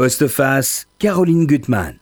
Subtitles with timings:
[0.00, 1.98] Postface, Caroline Gutmann.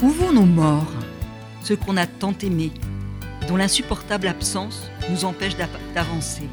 [0.00, 0.92] Où vont nos morts
[1.64, 2.70] Ceux qu'on a tant aimés,
[3.48, 5.56] dont l'insupportable absence nous empêche
[5.96, 6.44] d'avancer?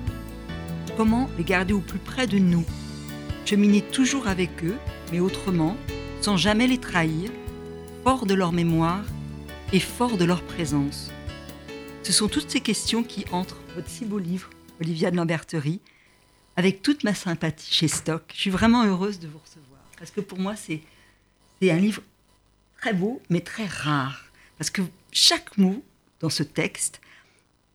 [0.98, 2.66] Comment les garder au plus près de nous
[3.46, 4.78] Cheminer toujours avec eux,
[5.12, 5.78] mais autrement,
[6.22, 7.30] sans jamais les trahir,
[8.04, 9.06] fort de leur mémoire
[9.72, 11.12] et fort de leur présence?
[12.02, 14.50] Ce sont toutes ces questions qui entrent votre si beau livre,
[14.82, 15.80] Olivia de Lamberterie,
[16.58, 18.24] avec toute ma sympathie chez Stock.
[18.34, 20.82] Je suis vraiment heureuse de vous recevoir, parce que pour moi, c'est
[21.62, 22.02] un livre
[22.82, 24.26] très beau, mais très rare,
[24.58, 24.82] parce que
[25.12, 25.84] chaque mot
[26.20, 27.00] dans ce texte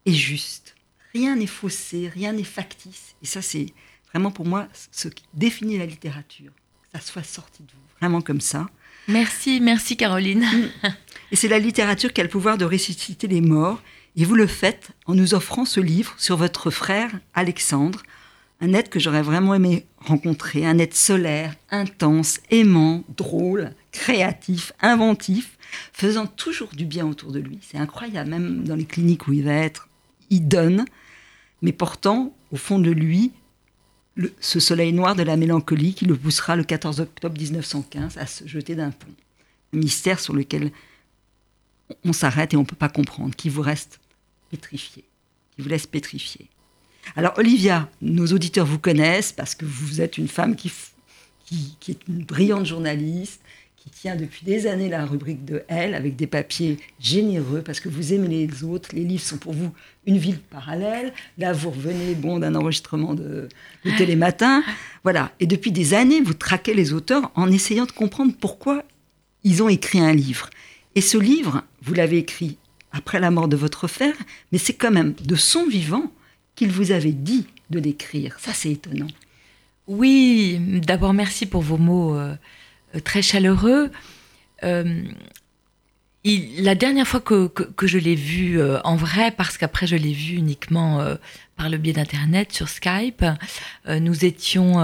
[0.05, 0.75] est juste.
[1.15, 3.15] Rien n'est faussé, rien n'est factice.
[3.23, 3.67] Et ça, c'est
[4.11, 6.51] vraiment pour moi ce qui définit la littérature.
[6.93, 8.69] Que ça soit sorti de vous, vraiment comme ça.
[9.09, 10.45] Merci, merci Caroline.
[10.45, 10.89] Mm.
[11.31, 13.81] Et c'est la littérature qui a le pouvoir de ressusciter les morts.
[14.17, 18.03] Et vous le faites en nous offrant ce livre sur votre frère Alexandre,
[18.63, 25.59] un être que j'aurais vraiment aimé rencontrer, un être solaire, intense, aimant, drôle, créatif, inventif,
[25.93, 27.59] faisant toujours du bien autour de lui.
[27.61, 29.89] C'est incroyable, même dans les cliniques où il va être,
[30.31, 30.85] il donne,
[31.61, 33.33] mais portant au fond de lui
[34.41, 38.47] ce soleil noir de la mélancolie qui le poussera le 14 octobre 1915 à se
[38.47, 39.09] jeter d'un pont.
[39.75, 40.71] Un mystère sur lequel
[42.05, 44.01] on s'arrête et on ne peut pas comprendre, qui vous reste
[44.51, 45.05] pétrifié,
[45.57, 46.49] qui vous laisse pétrifié.
[47.17, 50.73] Alors Olivia, nos auditeurs vous connaissent parce que vous êtes une femme qui,
[51.45, 53.41] qui, est une brillante journaliste,
[53.77, 57.89] qui tient depuis des années la rubrique de Elle avec des papiers généreux parce que
[57.89, 58.91] vous aimez les autres.
[58.95, 59.73] Les livres sont pour vous
[60.07, 61.13] une ville parallèle.
[61.37, 63.49] Là, vous revenez bon d'un enregistrement de,
[63.85, 64.63] de Télématin.
[65.03, 65.33] Voilà.
[65.41, 68.85] Et depuis des années, vous traquez les auteurs en essayant de comprendre pourquoi
[69.43, 70.49] ils ont écrit un livre.
[70.95, 72.59] Et ce livre, vous l'avez écrit
[72.93, 74.15] après la mort de votre frère,
[74.53, 76.13] mais c'est quand même de son vivant
[76.55, 78.37] qu'il vous avait dit de l'écrire.
[78.39, 79.09] Ça, c'est étonnant.
[79.89, 82.37] Oui, d'abord merci pour vos mots euh,
[83.05, 83.91] très chaleureux.
[84.65, 85.03] Euh,
[86.25, 87.51] la dernière fois que,
[87.83, 91.05] je l'ai vu euh, en vrai, parce qu'après je l'ai vu uniquement
[91.57, 93.25] par le biais d'Internet sur Skype,
[93.89, 94.77] nous étions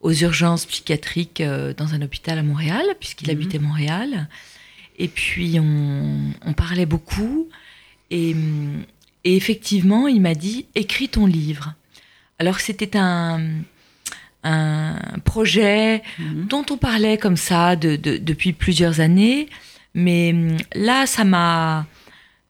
[0.00, 1.42] aux urgences psychiatriques
[1.76, 3.36] dans un hôpital à Montréal, puisqu'il mhm.
[3.36, 4.28] habitait Montréal.
[4.96, 7.48] Et puis on, parlait beaucoup.
[8.12, 8.36] Et,
[9.24, 11.74] effectivement, il m'a dit écris ton livre.
[12.38, 13.40] Alors c'était un,
[14.42, 16.46] un projet mhm.
[16.46, 19.48] dont on parlait comme ça depuis plusieurs années,
[19.94, 20.34] mais
[20.74, 21.86] là, ça m'a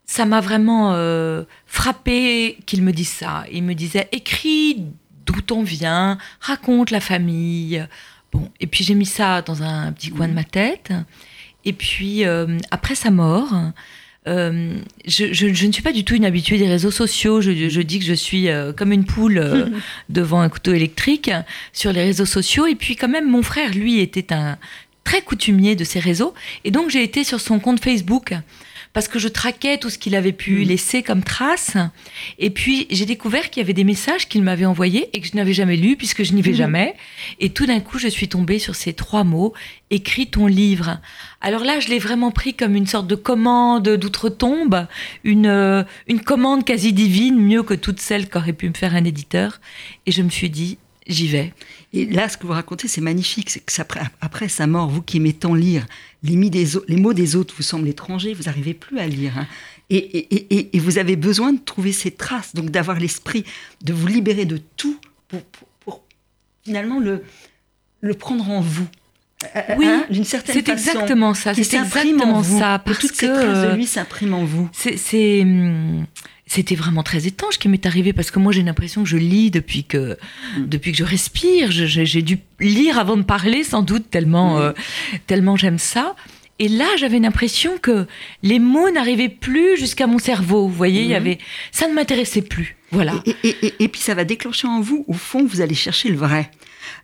[0.06, 3.44] ça m'a vraiment euh, frappé qu'il me dise ça.
[3.50, 4.84] Il me disait écris
[5.24, 7.86] d'où on vient, raconte la famille.
[8.32, 10.36] Bon, et puis j'ai mis ça dans un petit coin de mhm.
[10.36, 10.92] ma tête.
[11.64, 13.54] Et puis, euh, après sa mort,
[14.26, 17.40] euh, je, ne suis pas du tout une habituée des réseaux sociaux.
[17.40, 19.70] Je, dis que je suis euh, comme une poule
[20.08, 21.30] devant un couteau électrique
[21.72, 22.66] sur les réseaux sociaux.
[22.66, 24.58] Et puis quand même, mon frère, lui, était un
[25.04, 26.34] très coutumier de ces réseaux.
[26.64, 28.34] Et donc j'ai été sur son compte Facebook
[28.94, 30.68] parce que je traquais tout ce qu'il avait pu mm.
[30.68, 31.76] laisser comme trace.
[32.38, 35.36] Et puis, j'ai découvert qu'il y avait des messages qu'il m'avait envoyés et que je
[35.36, 36.56] n'avais jamais lus puisque je n'y vais mm.
[36.56, 36.94] jamais.
[37.40, 39.52] Et tout d'un coup, je suis tombée sur ces trois mots
[39.90, 41.00] écris ton livre.
[41.40, 44.86] Alors là, je l'ai vraiment pris comme une sorte de commande d'outre-tombe,
[45.24, 49.04] une, euh, une commande quasi divine, mieux que toutes celles qu'aurait pu me faire un
[49.04, 49.60] éditeur.
[50.06, 50.78] Et je me suis dit,
[51.08, 51.52] j'y vais.
[51.94, 53.50] Et là, ce que vous racontez, c'est magnifique.
[53.50, 55.86] C'est que après, après, sa mort, vous qui aimez tant lire,
[56.24, 59.38] les, mots des autres vous semblent étrangers, vous n'arrivez plus à lire.
[59.38, 59.46] Hein.
[59.90, 63.44] Et, vous avez besoin de trouver ces traces, donc d'avoir l'esprit,
[63.82, 66.02] de vous libérer de tout pour,
[66.64, 67.22] finalement le,
[68.00, 68.88] le prendre en vous.
[69.44, 70.64] Euh, euh, oui, hein, d'une certaine façon.
[70.66, 71.54] C'est exactement ça.
[71.54, 72.80] C'est exactement ça.
[72.84, 74.68] Parce que toutes ces traces de lui s'impriment en vous.
[74.72, 76.06] C'est hum,
[76.54, 79.50] c'était vraiment très étrange qui m'est arrivé parce que moi j'ai l'impression que je lis
[79.50, 80.16] depuis que
[80.56, 80.66] mm.
[80.66, 81.72] depuis que je respire.
[81.72, 84.72] J'ai dû lire avant de parler sans doute tellement euh,
[85.26, 86.14] tellement j'aime ça.
[86.60, 88.06] Et là, j'avais l'impression que
[88.44, 90.68] les mots n'arrivaient plus jusqu'à mon cerveau.
[90.68, 91.16] Vous voyez, il y mm.
[91.16, 91.38] avait
[91.72, 92.76] ça ne m'intéressait plus.
[92.92, 93.14] Voilà.
[93.42, 96.48] Et, et, puis ça va déclencher en vous, au fond, vous allez chercher le vrai.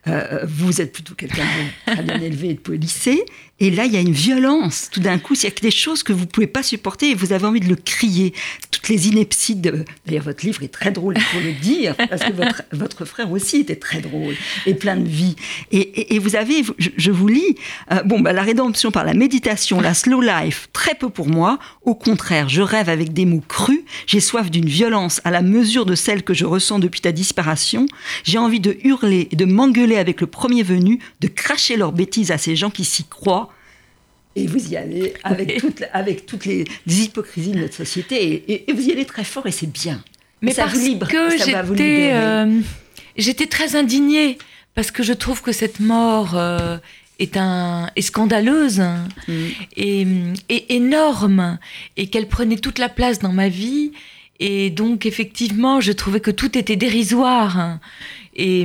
[0.07, 1.43] Euh, vous êtes plutôt quelqu'un
[1.87, 3.25] de très bien élevé et de policé,
[3.61, 4.89] et là, il y a une violence.
[4.91, 7.15] Tout d'un coup, il y a des choses que vous ne pouvez pas supporter et
[7.15, 8.33] vous avez envie de le crier.
[8.71, 9.85] Toutes les inepties de...
[10.07, 13.31] D'ailleurs, votre livre est très drôle, il faut le dire, parce que votre, votre frère
[13.31, 14.35] aussi était très drôle
[14.65, 15.37] et plein de vie.
[15.73, 17.57] Et, et, vous avez, je, vous lis,
[17.93, 21.59] euh, bon, bah, la rédemption par la méditation, la slow life, très peu pour moi.
[21.83, 23.81] Au contraire, je rêve avec des mots crus.
[24.07, 27.85] J'ai soif d'une violence à la mesure de celle que je ressens depuis ta disparition.
[28.25, 32.31] J'ai envie de hurler et de m'engueuler avec le premier venu, de cracher leurs bêtises
[32.31, 33.50] à ces gens qui s'y croient
[34.37, 38.45] et vous y allez avec, toutes, avec toutes les, hypocrisies de notre société.
[38.69, 40.03] Et, vous y allez très fort et c'est bien.
[40.43, 42.61] Mais ça parce vous libre, que j'étais, euh,
[43.17, 44.39] j'étais très indignée.
[44.75, 46.79] parce que je trouve que cette mort euh,
[47.19, 48.83] est, un, est scandaleuse
[49.27, 49.33] Mm.
[49.77, 50.07] et,
[50.49, 51.59] et énorme
[51.97, 53.93] et qu'elle prenait toute la place dans ma vie.
[54.39, 57.79] Et donc, effectivement, je trouvais que tout était dérisoire.
[58.35, 58.65] Et,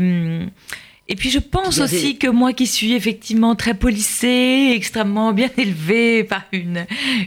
[1.07, 5.49] et puis, je pense avez- aussi que moi qui suis effectivement très policée, extrêmement bien
[5.57, 6.85] élevée par une,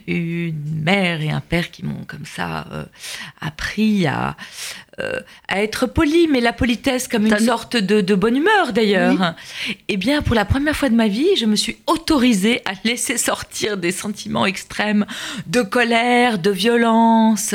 [0.09, 2.85] une mère et un père qui m'ont comme ça euh,
[3.41, 4.37] appris à,
[4.99, 9.35] euh, à être poli, mais la politesse comme une sorte de, de bonne humeur d'ailleurs.
[9.89, 13.17] Eh bien, pour la première fois de ma vie, je me suis autorisée à laisser
[13.31, 15.07] sortir des sentiments extrêmes
[15.47, 17.55] de colère, de violence.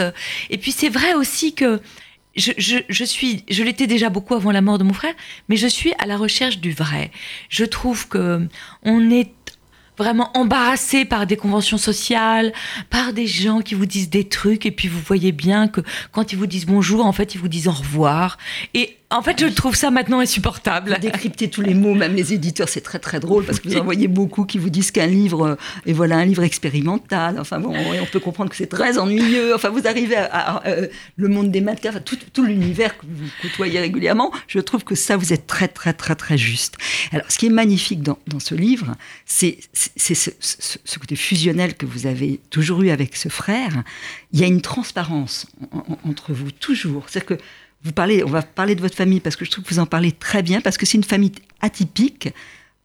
[0.50, 1.82] Et puis c'est vrai aussi que
[2.36, 5.14] je, je, je suis, je l'étais déjà beaucoup avant la mort de mon frère,
[5.50, 7.12] mais je suis à la recherche du vrai.
[7.50, 8.48] Je trouve que
[8.84, 9.32] on est
[9.98, 12.52] vraiment embarrassé par des conventions sociales,
[12.90, 15.82] par des gens qui vous disent des trucs, et puis vous voyez bien que
[16.12, 18.38] quand ils vous disent bonjour, en fait, ils vous disent au revoir.
[18.74, 20.92] Et en fait, je trouve ça maintenant insupportable.
[20.94, 23.78] Vous décryptez tous les mots, même les éditeurs, c'est très très drôle parce que vous
[23.78, 25.56] en voyez beaucoup qui vous disent qu'un livre, euh,
[25.86, 27.40] et voilà, un livre expérimental.
[27.40, 29.54] Enfin bon, on peut comprendre que c'est très ennuyeux.
[29.56, 34.32] Enfin, vous arrivez à, euh, le monde des enfin, tout, l'univers que vous côtoyez régulièrement.
[34.48, 36.76] Je trouve que ça, vous êtes très très très très juste.
[37.12, 38.96] Alors, ce qui est magnifique dans, ce livre,
[39.26, 43.84] c'est ce, côté fusionnel que vous avez toujours eu avec ce frère.
[44.32, 47.06] Il y a une transparence en- en- entre vous toujours.
[47.08, 47.44] C'est-à-dire que
[47.84, 49.86] vous parlez, on va parler de votre famille parce que je trouve que vous en
[49.86, 51.32] parlez très bien parce que c'est une famille
[51.62, 52.30] atypique,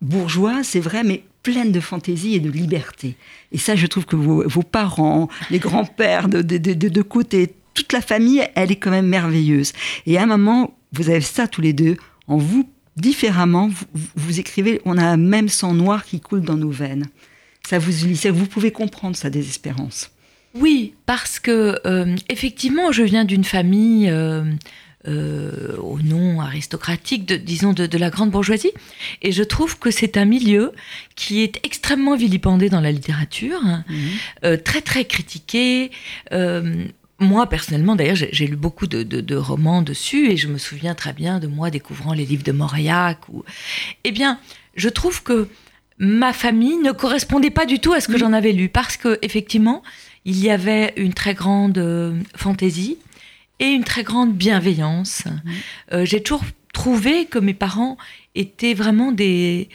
[0.01, 3.17] bourgeoise, c'est vrai, mais pleine de fantaisie et de liberté.
[3.53, 7.93] Et ça, je trouve que vos, parents, les grands-pères de, de, de, de- côté, toute
[7.93, 9.73] la famille, elle est quand même merveilleuse.
[10.07, 11.97] Et à un moment, vous avez ça tous les deux
[12.27, 13.69] en vous différemment.
[13.69, 17.07] Vous, vous- écrivez, on a un même sang noir qui coule dans nos veines.
[17.69, 20.11] Ça vous unit, vous pouvez comprendre sa désespérance.
[20.55, 24.43] Oui, parce que euh, effectivement, je viens d'une famille euh,
[25.07, 28.73] euh, au nom aristocratique, de, disons de, de la grande bourgeoisie,
[29.23, 30.73] et je trouve que c'est un milieu
[31.15, 33.61] qui est extrêmement vilipendé dans la littérature,
[34.45, 35.91] euh, très très critiqué.
[36.33, 36.85] euh,
[37.21, 40.95] moi, personnellement, d'ailleurs, j'ai lu beaucoup de, de- de romans dessus et je me souviens
[40.95, 43.19] très bien de moi découvrant les livres de Mauriac.
[43.29, 43.45] Ou...
[44.05, 44.39] Eh bien,
[44.77, 45.49] je trouve que
[45.99, 49.19] ma famille ne correspondait pas du tout à ce que j'en avais lu parce que,
[49.23, 49.83] effectivement,
[50.27, 52.99] il y avait une très grande euh, fantaisie
[53.61, 55.25] et une très grande bienveillance.
[55.93, 57.97] Euh, j'ai toujours trouvé que mes parents
[58.35, 59.69] étaient vraiment des,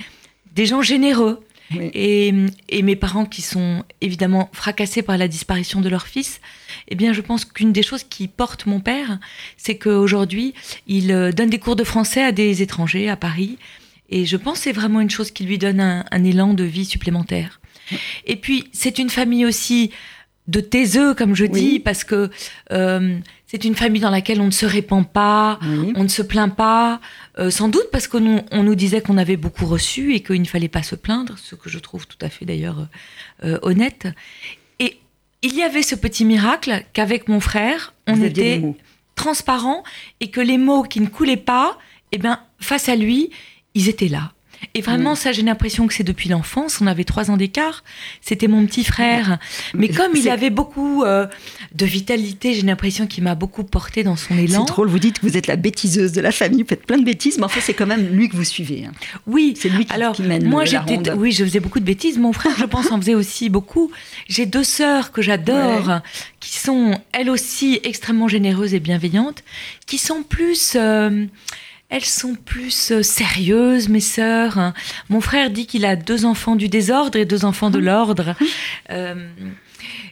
[0.56, 1.44] des gens généreux.
[1.76, 1.90] Oui.
[1.94, 2.34] Et,
[2.70, 6.40] et mes parents qui sont évidemment fracassés par la disparition de leur fils,
[6.90, 9.18] eh bien je pense qu'une des choses qui porte mon père,
[9.58, 10.54] c'est qu'aujourd'hui,
[10.88, 13.58] il euh, donne des cours de français à des étrangers à Paris.
[14.10, 16.64] Et je pense que c'est vraiment une chose qui lui donne un, un élan de
[16.64, 17.60] vie supplémentaire.
[18.28, 19.90] Et puis, c'est une famille aussi
[20.48, 21.50] de taiseux, comme je Oui.
[21.52, 22.30] dis, parce que
[22.72, 23.18] euh,
[23.54, 25.94] c'est une famille dans laquelle on ne se répand pas, Oui.
[25.96, 27.00] on ne se plaint pas,
[27.38, 30.42] euh, sans doute parce qu'on nous, on nous disait qu'on avait beaucoup reçu et qu'il
[30.42, 32.88] ne fallait pas se plaindre, ce que je trouve tout à fait d'ailleurs
[33.44, 34.08] euh, honnête.
[34.80, 34.98] Et
[35.44, 38.64] il y avait ce petit miracle qu'avec mon frère, on Vous était
[39.14, 39.84] transparent
[40.20, 41.78] et que les mots qui ne coulaient pas,
[42.12, 43.30] eh ben, face à lui,
[43.76, 44.32] ils étaient là.
[44.74, 45.16] Et vraiment, Mm.
[45.16, 46.80] ça, j'ai l'impression que c'est depuis l'enfance.
[46.82, 47.84] On avait trois ans d'écart.
[48.22, 49.38] C'était mon petit frère.
[49.74, 51.28] Mais comme il avait beaucoup euh,
[51.74, 54.66] de vitalité, j'ai l'impression qu'il m'a beaucoup porté dans son élan.
[54.66, 56.98] C'est drôle, vous dites que vous êtes la bêtiseuse de la famille, vous faites plein
[56.98, 58.86] de bêtises, mais en fait, c'est quand même lui que vous suivez.
[58.86, 58.92] hein.
[59.28, 59.56] Oui.
[59.60, 62.18] C'est lui qui, Alors, qui mène moi, j'étais, oui, je faisais beaucoup de bêtises.
[62.18, 63.92] Mon frère, je pense, en faisait aussi beaucoup.
[64.28, 66.00] J'ai deux sœurs que j'adore,
[66.40, 69.44] qui sont elles aussi extrêmement généreuses et bienveillantes,
[69.86, 71.26] qui sont plus, euh,
[71.96, 74.74] elles sont plus euh, sérieuses, mes sœurs.
[75.10, 78.34] Mon frère dit qu'il a deux enfants du désordre et deux enfants de l'ordre.
[78.90, 79.28] Euh,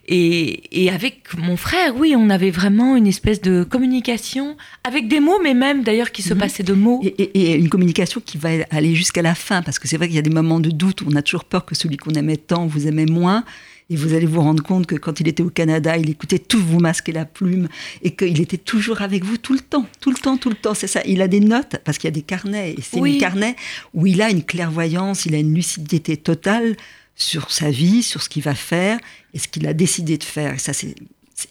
[0.08, 5.20] et, et avec mon frère, oui, on avait vraiment une espèce de communication avec des
[5.20, 6.40] mots, mais même d'ailleurs qui se Mhm.
[6.40, 7.00] passaient de mots.
[7.04, 10.08] Et, et- et une communication qui va aller jusqu'à la fin, parce que c'est vrai
[10.08, 12.12] qu'il y a des moments de doute où on a toujours peur que celui qu'on
[12.12, 13.44] aimait tant vous aimait moins.
[13.92, 16.62] Et vous allez vous rendre compte que quand il était au Canada, il écoutait tout
[16.64, 17.68] vous masquer la plume
[18.02, 20.74] et qu'il était toujours avec vous tout le temps, tout le temps, tout le temps.
[20.74, 21.02] C'est ça.
[21.06, 23.14] Il a des notes parce qu'il y a des carnets et c'est Oui.
[23.14, 23.58] des carnets
[23.94, 26.78] où il a une clairvoyance, il a une lucidité totale
[27.18, 28.98] sur sa vie, sur ce qu'il va faire
[29.34, 30.54] et ce qu'il a décidé de faire.
[30.54, 30.96] Et ça, c'est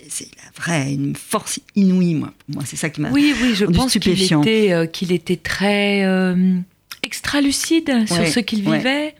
[0.08, 2.32] c'est la vraie, une force inouïe, moi.
[2.46, 3.10] Pour moi, c'est ça qui m'a.
[3.10, 4.40] Oui, oui, je pense qu'il stupéfiant.
[4.40, 6.56] était, euh, qu'il était très euh,
[7.02, 8.78] extra lucide sur ce qu'il ouais.
[8.78, 9.14] vivait.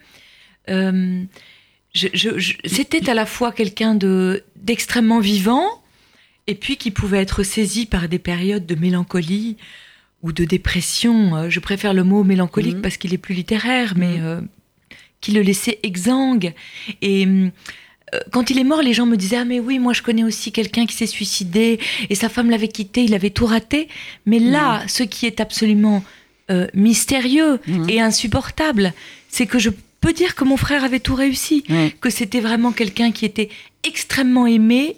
[0.69, 1.23] Euh,
[1.93, 5.65] je- je- je- C'était à la fois quelqu'un de d'extrêmement vivant
[6.47, 9.57] et puis qui pouvait être saisi par des périodes de mélancolie
[10.21, 11.35] ou de dépression.
[11.35, 12.81] Euh, Je préfère le mot mélancolique Mhm.
[12.81, 14.39] parce qu'il est plus littéraire, mais euh,
[15.19, 16.53] qui le laissait exsangue.
[17.01, 17.49] Et euh,
[18.31, 20.51] quand il est mort, les gens me disaient Ah, mais oui, moi je connais aussi
[20.51, 21.79] quelqu'un qui s'est suicidé
[22.09, 23.87] et sa femme l'avait quitté, il avait tout raté.
[24.25, 26.03] Mais là, ce qui est absolument
[26.49, 28.93] euh, mystérieux et insupportable.
[29.29, 29.69] C'est que je
[30.01, 31.63] peux dire que mon frère avait tout réussi,
[32.01, 33.49] que c'était vraiment quelqu'un qui était
[33.83, 34.97] extrêmement aimé.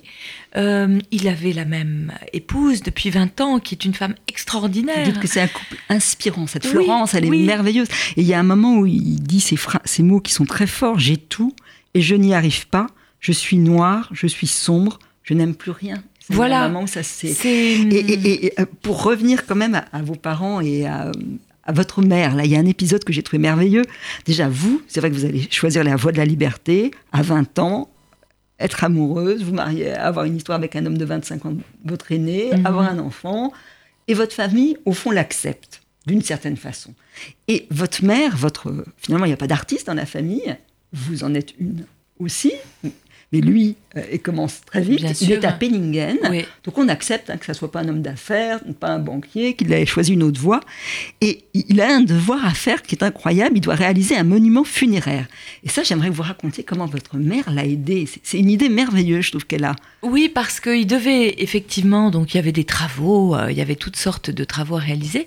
[0.55, 5.19] Euh, il avait la même épouse depuis 20 ans, qui est une femme extraordinaire.
[5.19, 6.47] Que c'est un couple inspirant.
[6.47, 7.87] Cette Florence, elle est merveilleuse.
[8.17, 10.67] Et il y a un moment où il dit ces, ces mots qui sont très
[10.67, 11.55] forts J'ai tout
[11.93, 12.87] et je n'y arrive pas.
[13.19, 16.03] Je suis noir, je suis sombre, je n'aime plus rien.
[16.29, 16.71] Voilà.
[16.87, 17.35] Ça c'est.
[17.45, 21.11] Et, euh, pour revenir quand même à, vos parents et à,
[21.71, 23.83] votre mère, là, il y a un épisode que j'ai trouvé merveilleux.
[24.25, 27.59] Déjà, vous, c'est vrai que vous allez choisir la voie de la liberté à 20
[27.59, 27.89] ans,
[28.59, 31.53] être amoureuse, vous marier, avoir une histoire avec un homme de 25 ans,
[31.85, 32.65] votre aîné, mhm.
[32.65, 33.53] avoir un enfant,
[34.07, 36.93] et votre famille, au fond, l'accepte d'une certaine façon.
[37.47, 40.55] Et votre mère, votre finalement, il n'y a pas d'artiste dans la famille,
[40.91, 41.85] vous en êtes une
[42.19, 42.51] aussi,
[43.33, 45.19] mais lui, euh, il commence très vite.
[45.21, 46.17] il est à Penningen.
[46.63, 49.73] Donc on accepte hein, que ça soit pas un homme d'affaires, pas un banquier, qu'il
[49.73, 50.59] ait choisi une autre voie.
[51.19, 53.57] Et il a un devoir à faire qui est incroyable.
[53.57, 55.25] Il doit réaliser un monument funéraire.
[55.63, 58.07] Et ça, j'aimerais vous raconter comment votre mère l'a aidé.
[58.21, 59.75] C'est une idée merveilleuse, je trouve qu'elle a.
[60.03, 63.75] Oui, parce qu'il devait effectivement, donc il y avait des travaux, euh, il y avait
[63.75, 65.25] toutes sortes de travaux à réaliser,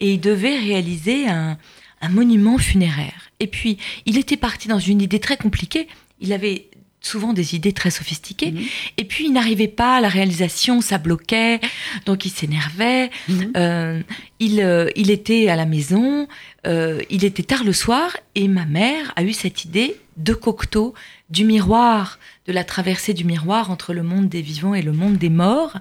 [0.00, 1.56] et il devait réaliser un,
[2.00, 3.30] un monument funéraire.
[3.38, 5.86] Et puis, il était parti dans une idée très compliquée.
[6.20, 6.66] Il avait
[7.04, 8.52] souvent des idées très sophistiquées.
[8.52, 8.62] Mhm.
[8.96, 11.60] Et puis, il n'arrivait pas à la réalisation, ça bloquait,
[12.06, 13.10] donc il s'énervait.
[13.28, 13.52] Mhm.
[13.56, 14.02] Euh,
[14.40, 16.26] il, euh, il, était à la maison,
[16.66, 20.94] euh, il était tard le soir, et ma mère a eu cette idée de Cocteau,
[21.30, 25.16] du miroir, de la traversée du miroir entre le monde des vivants et le monde
[25.16, 25.78] des morts.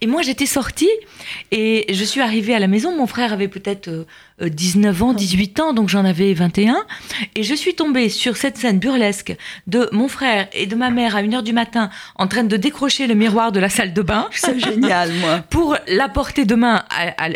[0.00, 0.88] Et moi, j'étais sortie
[1.50, 2.96] et je suis arrivée à la maison.
[2.96, 4.06] Mon frère avait peut-être
[4.40, 6.84] 19 ans, 18 ans, donc j'en avais 21.
[7.34, 9.36] Et je suis tombée sur cette scène burlesque
[9.66, 13.06] de mon frère et de ma mère à 1h du matin en train de décrocher
[13.06, 14.28] le miroir de la salle de bain.
[14.32, 15.38] C'est génial, moi.
[15.50, 16.84] Pour l'apporter demain,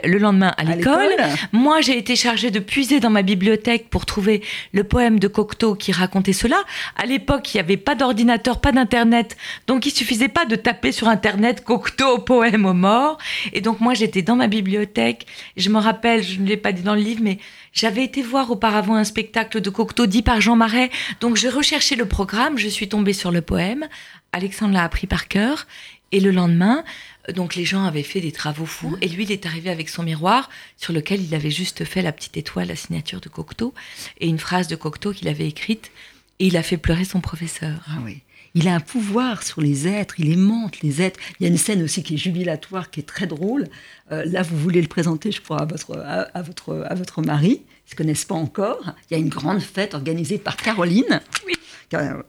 [0.04, 1.16] le lendemain à l'école.
[1.52, 5.74] Moi, j'ai été chargée de puiser dans ma bibliothèque pour trouver le poème de Cocteau
[5.74, 6.56] qui racontait cela.
[6.96, 10.92] À l'époque, il n'y avait pas d'ordinateur, pas d'internet, donc il suffisait pas de taper
[10.92, 13.18] sur internet Cocteau poème aux morts.
[13.52, 15.26] Et donc moi, j'étais dans ma bibliothèque.
[15.56, 17.38] Je me rappelle, je ne l'ai pas dit dans le livre, mais
[17.72, 20.90] j'avais été voir auparavant un spectacle de Cocteau dit par Jean Marais.
[21.20, 23.88] Donc j'ai recherché le programme, je suis tombée sur le poème.
[24.32, 25.66] Alexandre l'a appris par cœur.
[26.12, 26.82] Et le lendemain,
[27.32, 30.02] donc les gens avaient fait des travaux fous et lui il est arrivé avec son
[30.02, 33.74] miroir sur lequel il avait juste fait la petite étoile, la signature de Cocteau
[34.18, 35.92] et une phrase de Cocteau qu'il avait écrite
[36.40, 37.78] et il a fait pleurer son professeur.
[37.86, 38.22] Ah oui.
[38.54, 41.20] Il a un pouvoir sur les êtres, il aimante les êtres.
[41.38, 43.68] Il y a une scène aussi qui est jubilatoire, qui est très drôle.
[44.10, 47.62] Euh, là, vous voulez le présenter, je crois, à votre, à, votre, à votre mari.
[47.62, 48.94] Ils ne se connaissent pas encore.
[49.08, 51.20] Il y a une grande fête organisée par Caroline.
[51.46, 51.54] Oui.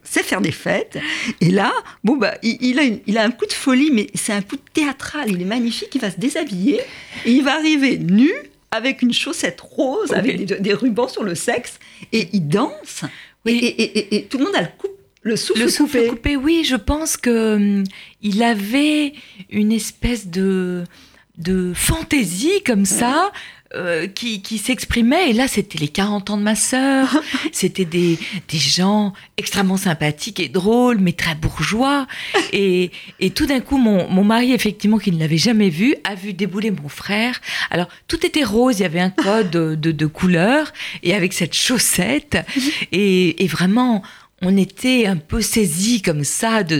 [0.03, 0.99] C'est faire des fêtes.
[1.39, 1.71] Et là,
[2.03, 4.61] bon, bah, il, a il a un coup de folie, mais c'est un coup de
[4.73, 5.31] théâtral.
[5.31, 5.89] Il est magnifique.
[5.95, 6.81] Il va se déshabiller
[7.25, 8.31] et il va arriver nu
[8.71, 11.77] avec une chaussette rose, avec des, rubans sur le sexe,
[12.13, 13.03] et il danse.
[13.45, 14.87] Et, et, tout le monde a le coup
[15.23, 16.35] le souffle, coupé.
[16.35, 17.83] Oui, je pense que hum,
[18.21, 19.13] il avait
[19.49, 20.83] une espèce de
[21.37, 23.31] de fantaisie comme ça.
[23.73, 25.29] Euh, qui, qui s'exprimait.
[25.29, 27.21] Et là, c'était les 40 ans de ma sœur.
[27.53, 32.05] c'était des, des gens extrêmement sympathiques et drôles, mais très bourgeois.
[32.51, 36.15] Et, et tout d'un coup, mon, mon mari, effectivement, qui ne l'avait jamais vu, a
[36.15, 37.39] vu débouler mon frère.
[37.69, 38.79] Alors, tout était rose.
[38.79, 40.73] Il y avait un code de, de, de couleurs.
[41.01, 42.37] Et avec cette chaussette.
[42.91, 44.01] Et, et vraiment,
[44.41, 46.79] on était un peu saisis comme ça de,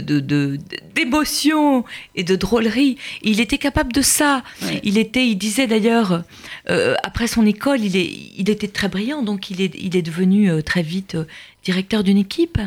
[0.96, 2.98] d'émotion et de drôlerie.
[3.22, 4.44] Il était capable de ça.
[4.84, 6.24] Il était, il disait d'ailleurs,
[6.70, 10.02] euh, après son école, il, est, il était très brillant, donc il est, il est
[10.02, 11.26] devenu euh, très vite euh,
[11.64, 12.60] directeur d'une équipe.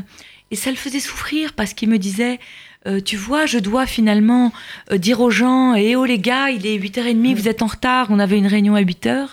[0.50, 2.38] Et ça le faisait souffrir parce qu'il me disait,
[2.86, 4.52] euh, tu vois, je dois finalement
[4.92, 8.08] euh, dire aux gens, eh oh les gars, il est 8h30, vous êtes en retard,
[8.10, 9.28] on avait une réunion à 8h,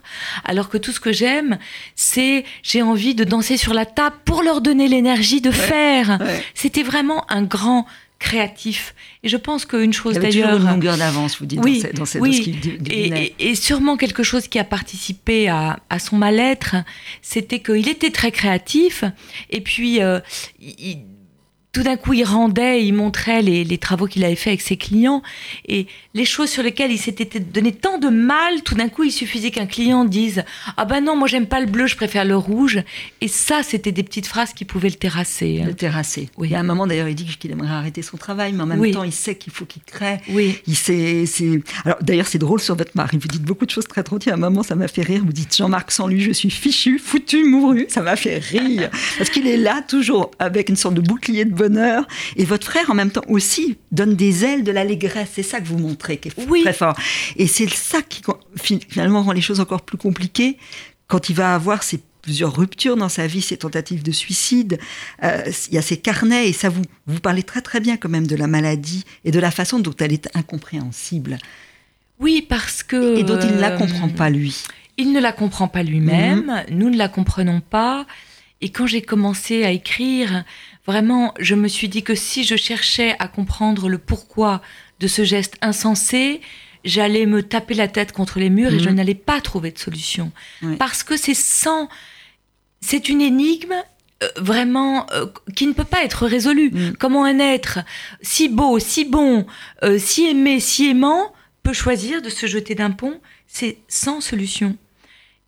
[0.45, 1.57] alors que tout ce que j'aime,
[1.95, 6.19] c'est j'ai envie de danser sur la table pour leur donner l'énergie de faire.
[6.53, 7.85] C'était vraiment un grand
[8.21, 8.93] créatif.
[9.23, 10.57] Et je pense qu'une chose d'ailleurs...
[10.57, 12.55] une longueur d'avance, vous dites, oui, dans, cette, oui.
[12.89, 16.75] et, et, sûrement quelque chose qui a participé à, à son mal-être,
[17.23, 19.03] c'était qu'il était très créatif,
[19.49, 20.19] et puis euh,
[20.59, 20.99] il,
[21.73, 24.75] tout d'un coup, il rendait, il montrait les, les travaux qu'il avait fait avec ses
[24.75, 25.21] clients
[25.67, 28.61] et les choses sur lesquelles il s'était donné tant de mal.
[28.63, 30.43] Tout d'un coup, il suffisait qu'un client dise
[30.75, 32.83] ah ben non, moi j'aime pas le bleu, je préfère le rouge.
[33.21, 35.61] Et ça, c'était des petites phrases qui pouvaient le terrasser.
[35.61, 35.67] Hein.
[35.67, 36.29] Le terrasser.
[36.37, 36.49] Oui.
[36.49, 38.65] Il y a un moment d'ailleurs, il dit qu'il aimerait arrêter son travail, mais en
[38.65, 40.17] même temps, il sait qu'il faut qu'il crée.
[40.29, 40.59] Oui.
[40.67, 41.23] Il sait.
[41.85, 43.17] Alors d'ailleurs, c'est drôle sur votre mari.
[43.17, 44.19] Vous dites beaucoup de choses très drôles.
[44.27, 45.21] À un moment, ça m'a fait rire.
[45.25, 47.85] Vous dites Jean-Marc sans lui, je suis fichu, foutu, mouru.
[47.87, 51.60] Ça m'a fait rire parce qu'il est là toujours avec une sorte de bouclier de
[51.61, 52.07] bonheur.
[52.35, 55.29] Et votre frère, en même temps, aussi donne des ailes de l'allégresse.
[55.33, 56.95] C'est ça que vous montrez, qui est très fort.
[57.35, 58.21] Et c'est ça qui
[58.57, 60.57] finalement rend les choses encore plus compliquées
[61.07, 64.79] quand il va avoir ses plusieurs ruptures dans sa vie, ses tentatives de suicide,
[65.23, 68.09] euh, il y a ses carnets, et ça vous, vous parlez très très bien quand
[68.09, 71.39] même de la maladie et de la façon dont elle est incompréhensible.
[72.19, 73.17] Oui, parce que...
[73.17, 74.63] Et dont il ne la comprend euh, pas, lui.
[74.97, 78.05] Il ne la comprend pas lui-même, nous ne la comprenons pas.
[78.61, 80.45] Et quand j'ai commencé à écrire,
[80.85, 84.61] vraiment, je me suis dit que si je cherchais à comprendre le pourquoi
[84.99, 86.41] de ce geste insensé,
[86.83, 88.95] j'allais me taper la tête contre les murs et je Mhm.
[88.95, 90.31] n'allais pas trouver de solution.
[90.79, 91.89] Parce que c'est sans...
[92.81, 93.73] C'est une énigme
[94.23, 96.71] euh, vraiment euh, qui ne peut pas être résolue.
[96.71, 96.97] Mhm.
[96.97, 97.79] Comment un être
[98.21, 99.45] si beau, si bon,
[99.83, 101.31] euh, si aimé, si aimant
[101.63, 103.19] peut choisir de se jeter d'un pont?
[103.47, 104.75] C'est sans solution.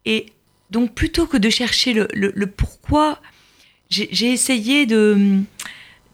[0.06, 0.28] Et
[0.70, 3.20] donc plutôt que de chercher le, le- le pourquoi,
[4.12, 5.18] j'ai essayé de,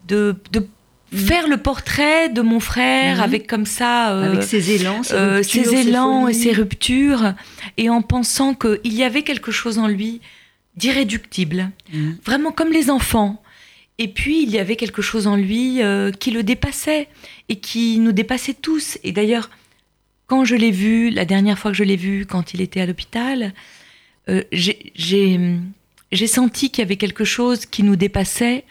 [0.08, 0.66] de, de
[1.12, 3.22] faire le portrait de mon frère Mhm.
[3.22, 4.12] avec comme ça...
[4.12, 7.34] euh, Avec ses élans, ses, euh, ruptures, ses élans et ses ruptures,
[7.76, 10.20] et en pensant qu'il y avait quelque chose en lui
[10.76, 12.18] d'irréductible, Mhm.
[12.24, 13.42] vraiment comme les enfants.
[13.98, 17.08] Et puis il y avait quelque chose en lui euh, qui le dépassait
[17.48, 18.96] et qui nous dépassait tous.
[19.04, 19.50] Et d'ailleurs,
[20.26, 22.86] quand je l'ai vu, la dernière fois que je l'ai vu, quand il était à
[22.86, 23.52] l'hôpital,
[24.28, 24.92] euh, j'ai-
[26.12, 28.64] j'ai senti qu'il y avait quelque chose qui nous dépassait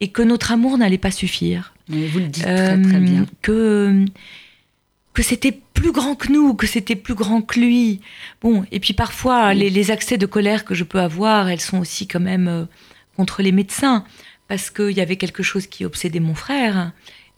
[0.00, 1.74] et que notre amour n'allait pas suffire.
[1.88, 3.26] Mais vous le dites très Euh, très bien.
[3.42, 4.04] que
[5.14, 8.00] que c'était plus grand que nous, que c'était plus grand que lui.
[8.42, 11.78] Bon, et puis parfois les, les accès de colère que je peux avoir, elles sont
[11.78, 12.64] aussi quand même euh,
[13.16, 14.04] contre les médecins,
[14.48, 16.92] parce qu'il y avait quelque chose qui obsédait mon frère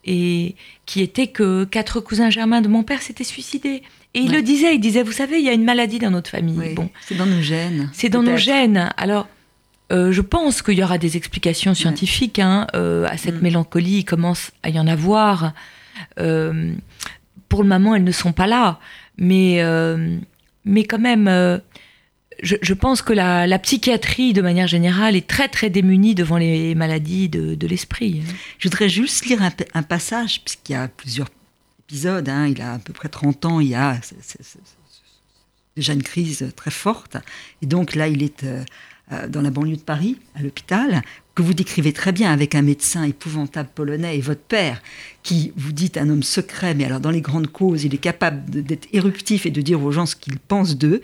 [0.05, 0.57] et
[0.87, 3.83] qui était que quatre cousins germains de mon père s'étaient suicidés.
[4.19, 4.37] Et il Ouais.
[4.37, 6.57] le disait, il disait, vous savez, il y a une maladie dans notre famille.
[6.59, 7.89] Oui, Bon, C'est dans nos gènes.
[7.93, 8.91] c'est dans nos gènes.
[8.97, 9.29] Alors,
[9.93, 13.43] euh, je pense qu'il y aura des explications scientifiques hein, euh, à cette Mm.
[13.43, 13.99] mélancolie.
[13.99, 15.53] Il commence à y en avoir.
[16.21, 16.73] Euh,
[17.49, 18.79] pour le moment, elles ne sont pas là.
[19.17, 19.63] Mais,
[20.65, 21.27] mais quand même,
[22.43, 26.37] je, je pense que la, la psychiatrie, de manière générale, est très, très démunie devant
[26.37, 28.23] les maladies de, de l'esprit.
[28.59, 31.31] Je voudrais juste lire un, un passage, puisqu'il y a plusieurs
[32.29, 33.99] hein, il a à peu près 30 ans, il y a
[35.77, 37.17] déjà une crise très forte.
[37.63, 38.65] Et donc là, il est euh,
[39.13, 41.03] euh, dans la banlieue de Paris, à l'hôpital,
[41.39, 44.83] que vous décrivez très bien avec un médecin épouvantable polonais et votre père,
[45.23, 48.51] qui vous dit un homme secret, mais alors dans les grandes causes, il est capable
[48.51, 51.01] d'être éruptif et de dire aux gens ce qu'il pense d'eux.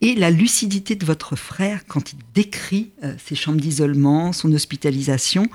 [0.00, 5.48] Et la lucidité de votre frère quand il décrit euh, ses chambres d'isolement, son hospitalisation.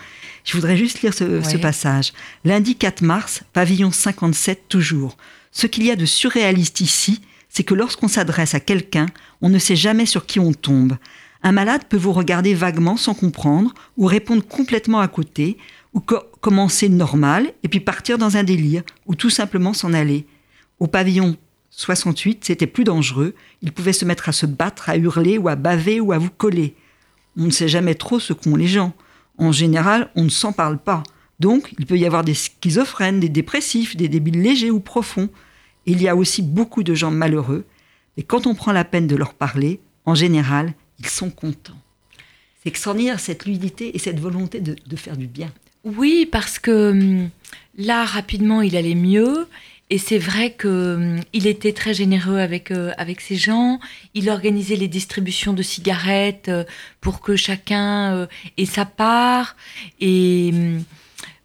[0.44, 2.14] Je voudrais juste lire ce, ce passage.
[2.46, 5.18] Lundi 4 mars, pavillon 57 toujours.
[5.52, 9.08] Ce qu'il y a de surréaliste ici, c'est que lorsqu'on s'adresse à quelqu'un,
[9.42, 10.98] on ne sait jamais sur qui on tombe.
[11.42, 15.58] Un malade peut vous regarder vaguement sans comprendre, ou répondre complètement à côté,
[15.94, 20.26] ou co- commencer normal, et puis partir dans un délire, ou tout simplement s'en aller.
[20.80, 21.38] Au pavillon
[21.72, 23.36] 68, c'était plus dangereux.
[23.62, 26.30] Il pouvait se mettre à se battre, à hurler, ou à baver, ou à vous
[26.30, 26.76] coller.
[27.38, 28.94] On ne sait jamais trop ce qu'ont les gens.
[29.38, 31.04] En général, on ne s'en parle pas.
[31.40, 35.30] Donc, il peut y avoir des schizophrènes, des dépressifs, des débiles légers ou profonds.
[35.86, 37.66] Il y a aussi beaucoup de gens malheureux.
[38.18, 41.80] Et quand on prend la peine de leur parler, en général, ils sont contents.
[42.62, 45.52] C'est extraordinaire cette lucidité et cette volonté de, faire du bien.
[45.86, 47.30] Oui, parce que hum,
[47.78, 49.48] là, rapidement, il allait mieux.
[49.92, 53.80] Et c'est vrai que hum, était très généreux avec, euh, avec ces gens.
[54.14, 56.66] Il organisait les distributions de cigarettes euh,
[57.00, 59.56] pour que chacun euh, ait sa part.
[60.02, 60.84] Et hum,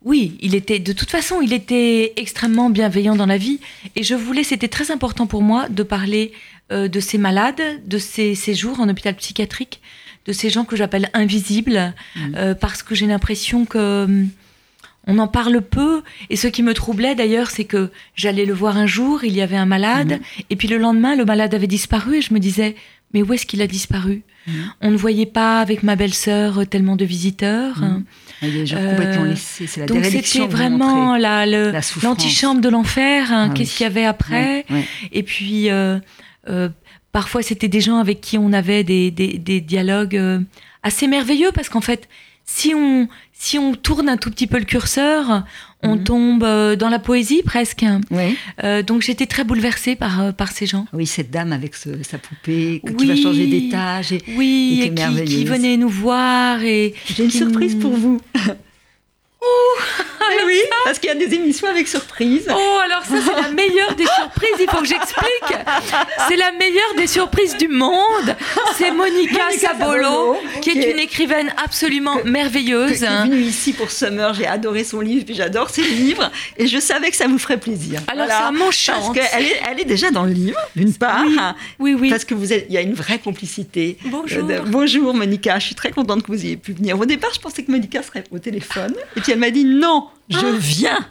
[0.04, 3.60] oui, il était, de toute façon, il était extrêmement bienveillant dans la vie.
[3.96, 6.32] Et je voulais, c'était très important pour moi de parler
[6.70, 9.80] de ces malades, de ces séjours en hôpital psychiatrique,
[10.26, 11.92] de ces gens que j'appelle invisibles,
[12.36, 14.28] euh, parce que j'ai l'impression que hum,
[15.06, 16.02] on en parle peu.
[16.30, 19.42] Et ce qui me troublait d'ailleurs, c'est que j'allais le voir un jour, il y
[19.42, 22.74] avait un malade, et puis le lendemain, le malade avait disparu, et je me disais,
[23.12, 24.22] mais où est-ce qu'il a disparu?
[24.82, 27.76] On ne voyait pas avec ma belle-sœur euh, tellement de visiteurs.
[28.42, 29.66] Gens Euh, complètement laissés.
[29.66, 31.46] C'est la Donc c'était vraiment la,
[32.02, 33.32] l'antichambre de l'enfer.
[33.32, 33.48] hein.
[33.50, 33.76] Ah Qu'est-ce oui.
[33.76, 34.66] qu'il y avait après?
[35.12, 36.00] Et puis, euh, euh,
[37.12, 40.40] parfois, c'était des gens avec qui on avait des, des- des dialogues euh,
[40.82, 42.08] assez merveilleux parce qu'en fait,
[42.44, 45.44] si on, si on tourne un tout petit peu le curseur,
[45.82, 46.04] on Mhm.
[46.04, 47.84] tombe euh, dans la poésie presque.
[48.10, 48.34] Ouais.
[48.64, 50.86] Euh, donc, j'étais très bouleversée par, euh, par ces gens.
[50.92, 53.06] Oui, cette dame avec ce- sa poupée qui Oui.
[53.06, 54.12] va changer d'étage.
[54.12, 56.62] et- Oui, était et qui, qui venaient nous voir.
[56.62, 58.20] Et J'ai une qui surprise pour vous.
[60.30, 62.46] Ah oui Parce qu'il y a des émissions avec surprise.
[62.50, 64.56] Oh, alors ça, c'est la meilleure des surprises.
[64.60, 65.58] Il faut que j'explique.
[66.28, 68.36] C'est la meilleure des surprises du monde.
[68.76, 72.98] C'est Monica, Sabolo, qui est, une écrivaine absolument merveilleuse.
[72.98, 74.34] Qui est venue ici pour Summer.
[74.34, 76.30] J'ai adoré son livre, puis j'adore ses livres.
[76.56, 78.00] Et je savais que ça vous ferait plaisir.
[78.08, 79.14] Alors, ça m'enchante.
[79.14, 81.24] Parce qu'elle est, elle est déjà dans le livre, d'une part.
[81.78, 83.98] Oui, oui, Parce que vous êtes, il y a une vraie complicité.
[84.06, 84.48] Bonjour.
[84.66, 85.58] bonjour, Monica.
[85.58, 86.98] Je suis très contente que vous ayez pu venir.
[86.98, 88.94] Au départ, je pensais que Monica serait au téléphone.
[89.16, 90.56] Et puis elle m'a dit non, je ah.
[90.56, 91.08] viens.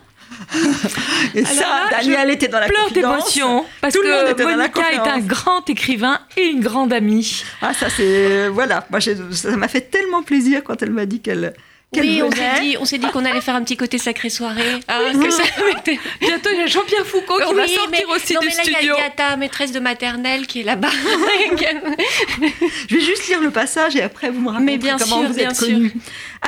[1.36, 6.20] Et ça, Daniel était dans la pleure d'émotion parce que Monica est un grand écrivain
[6.38, 7.44] et une grande amie.
[7.62, 11.54] Ah ça c'est voilà, moi ça m'a fait tellement plaisir quand elle m'a dit qu'elle
[12.00, 14.80] oui, on s'est dit, on s'est dit qu'on allait faire un petit côté sacré soirée.
[14.88, 15.44] Ah, que ça
[16.22, 18.96] Bientôt, il y a Jean-Pierre Foucault qui va sortir aussi non, du mais là, studio.
[18.98, 20.90] Il y, a ta maîtresse de maternelle qui est là-bas.
[22.90, 25.94] Je vais juste lire le passage et après vous me racontez comment vous êtes connue.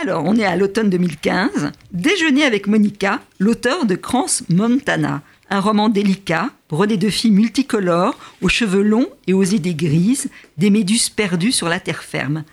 [0.01, 1.71] Alors, on est à l'automne 2015.
[1.91, 8.49] Déjeuner avec Monica, l'auteur de Crans Montana un roman délicat, brodé de filles multicolores, aux
[8.49, 12.43] cheveux longs et aux idées grises, des méduses perdues sur la terre ferme.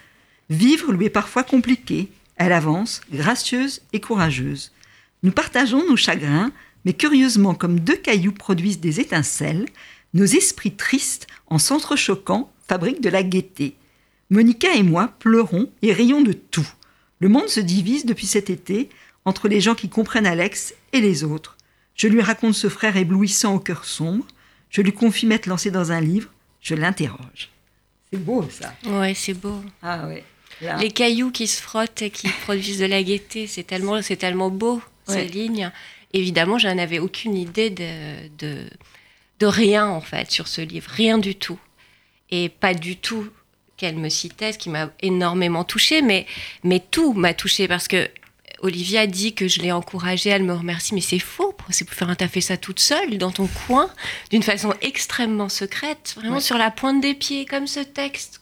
[0.51, 2.09] Vivre lui est parfois compliqué,
[2.43, 4.73] elle avance, gracieuse et courageuse.
[5.23, 6.53] Nous partageons nos chagrins,
[6.85, 9.67] mais curieusement, comme deux cailloux produisent des étincelles,
[10.15, 13.77] nos esprits tristes, en s'entrechoquant, fabriquent de la gaieté.
[14.31, 16.69] Monica et moi pleurons et rions de tout.
[17.21, 18.89] Le monde se divise depuis cet été
[19.25, 21.57] entre les gens qui comprennent Alex et les autres.
[21.95, 24.27] Je lui raconte ce frère éblouissant au cœur sombre.
[24.71, 26.31] Je lui confie m'être lancé dans un livre.
[26.61, 27.51] Je l'interroge.
[28.11, 28.75] C'est beau ça.
[28.87, 29.63] Ouais, c'est beau.
[29.83, 30.25] Ah ouais.
[30.79, 34.51] Les cailloux qui se frottent et qui produisent de la gaieté, c'est tellement, c'est tellement
[34.51, 35.71] beau, ces lignes.
[36.13, 38.65] Évidemment, je n'avais aucune idée de, de,
[39.41, 40.91] de, rien, en fait, sur ce livre.
[40.91, 41.59] Rien du tout.
[42.31, 43.29] Et pas du tout
[43.77, 46.27] qu'elle me citait, ce qui m'a énormément touchée, mais,
[46.63, 48.09] mais tout m'a touchée parce que
[48.61, 51.55] Olivia dit que je l'ai encouragée, elle me remercie, mais c'est faux.
[51.71, 53.91] C'est pour faire, t'as fait ça toute seule, dans ton coin,
[54.31, 58.42] d'une façon extrêmement secrète, vraiment sur la pointe des pieds, comme ce texte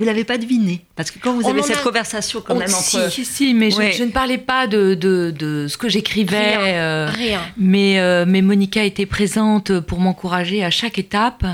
[0.00, 3.10] vous l'avez pas deviné Parce que quand vous avez cette conversation quand même entre...
[3.10, 6.56] Si, si, mais je, ne parlais pas de, de, ce que j'écrivais.
[6.56, 6.74] Rien.
[6.74, 7.40] Euh, Rien.
[7.56, 11.44] Mais, euh, mais Monica était présente pour m'encourager à chaque étape.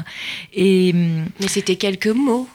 [0.54, 2.48] Et, mais c'était quelques mots.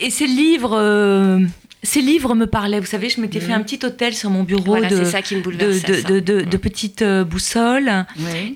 [0.00, 1.40] Et, ces livres, euh,
[1.86, 2.80] ces livres me parlaient.
[2.80, 5.42] Vous savez, je m'étais fait un petit hôtel sur mon bureau de, ça qui me
[5.42, 8.04] de, de, de, petites euh, boussoles.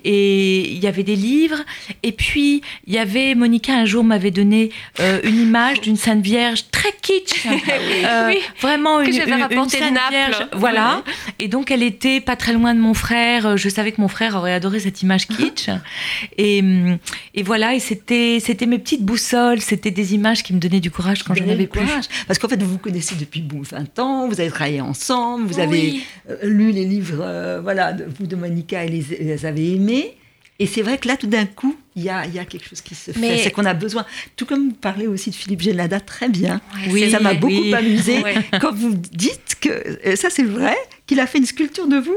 [0.03, 1.59] Et il y avait des livres.
[2.03, 6.21] Et puis, il y avait, Monica un jour m'avait donné euh, une image d'une Sainte
[6.21, 7.45] Vierge très kitsch.
[7.47, 8.39] euh, oui.
[8.59, 10.47] Vraiment que une, une, une Sainte Vierge.
[10.53, 11.03] Voilà.
[11.39, 13.55] Et donc, elle était pas très loin de mon frère.
[13.55, 15.69] Je savais que mon frère aurait adoré cette image kitsch.
[16.37, 16.61] et,
[17.33, 17.75] et voilà.
[17.75, 19.61] Et c'était, c'était mes petites boussoles.
[19.61, 21.81] C'était des images qui me donnaient du courage quand je n'avais plus.
[22.27, 26.01] Parce qu'en fait, vous vous connaissez depuis 20 ans, vous avez travaillé ensemble, vous avez
[26.29, 30.17] euh, lu les livres euh, voilà, de, vous de Monica et les, les avez aimés.
[30.59, 32.81] Et c'est vrai que là, tout d'un coup, il y a, y a, quelque chose
[32.81, 33.37] qui se fait.
[33.39, 34.05] C'est qu'on a besoin.
[34.35, 36.61] Tout comme vous parlez aussi de Philippe Génada, très bien.
[36.91, 38.21] oui, ça m'a beaucoup amusé
[38.61, 40.75] quand vous dites que, ça c'est vrai,
[41.11, 42.15] qu'il a fait une sculpture de vous.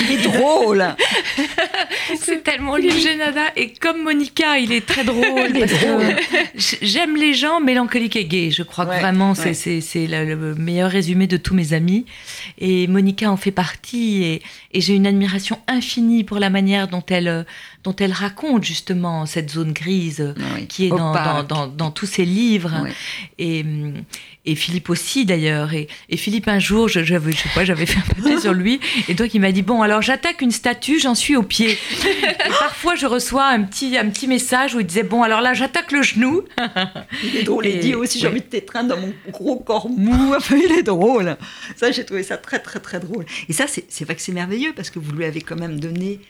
[0.00, 0.82] Il est drôle.
[2.18, 3.42] c'est tellement Philippe Génada.
[3.56, 5.52] Et comme Monica, il est très drôle.
[6.54, 8.50] J'aime les gens mélancoliques et gays.
[8.50, 9.52] Je crois que vraiment, c'est
[9.94, 12.06] le, meilleur résumé de tous mes amis.
[12.58, 14.24] Et Monica en fait partie.
[14.24, 14.42] Et,
[14.72, 17.44] et j'ai une admiration infinie pour la manière dont elle
[17.84, 20.34] dont elle raconte justement cette zone grise
[20.68, 22.86] qui est dans, dans, dans, tous ses livres.
[23.38, 23.64] Et,
[24.44, 25.74] et, Philippe aussi d'ailleurs.
[25.74, 28.80] Et, et, Philippe un jour, je, je, sais pas, j'avais fait un papier sur lui,
[29.08, 31.72] et donc il m'a dit bon alors j'attaque une statue, j'en suis au pied.
[32.04, 35.54] et parfois je reçois un petit un petit message où il disait bon alors là
[35.54, 36.42] j'attaque le genou.
[37.24, 37.66] il est drôle.
[37.66, 40.34] il dit aussi j'ai envie de t'étreindre dans mon gros corps mou.
[40.42, 41.36] Enfin, il est drôle.
[41.76, 43.24] Ça j'ai trouvé ça très très très drôle.
[43.48, 46.20] Et ça c'est vrai que c'est merveilleux parce que vous lui avez quand même donné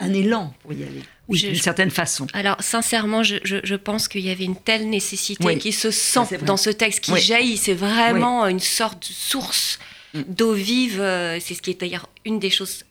[0.00, 2.26] un, élan pour y aller, d'une certaine façon.
[2.32, 6.56] Alors, sincèrement, je, je, pense qu'il y avait une telle nécessité qui se sent dans
[6.56, 7.56] ce texte, qui jaillit.
[7.56, 9.78] C'est vraiment une sorte de source
[10.14, 10.22] mm.
[10.28, 11.00] d'eau vive.
[11.00, 12.84] Euh, c'est ce qui est d'ailleurs une des choses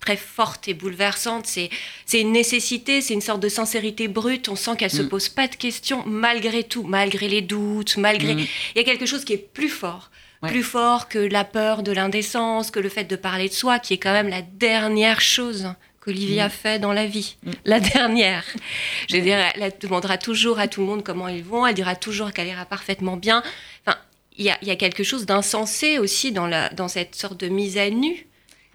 [0.00, 1.46] très fortes et bouleversantes.
[1.46, 1.70] C'est,
[2.04, 4.48] c'est une nécessité, c'est une sorte de sincérité brute.
[4.48, 5.08] On sent qu'elle ne se mm.
[5.08, 8.34] pose pas de questions, malgré tout, malgré les doutes, malgré.
[8.34, 8.46] Mm.
[8.74, 10.10] Il y a quelque chose qui est plus fort
[10.46, 13.94] plus fort que la peur de l'indécence, que le fait de parler de soi, qui
[13.94, 16.50] est quand même la dernière chose qu'Olivia mm.
[16.50, 17.36] fait dans la vie.
[17.42, 17.50] Mm.
[17.64, 18.44] La dernière.
[19.08, 21.96] Je veux dire, elle demandera toujours à tout le monde comment ils vont, elle dira
[21.96, 23.42] toujours qu'elle ira parfaitement bien.
[23.86, 23.98] Enfin,
[24.38, 27.88] il y a, quelque chose d'insensé aussi dans, la, dans cette sorte de mise à
[27.90, 28.26] nu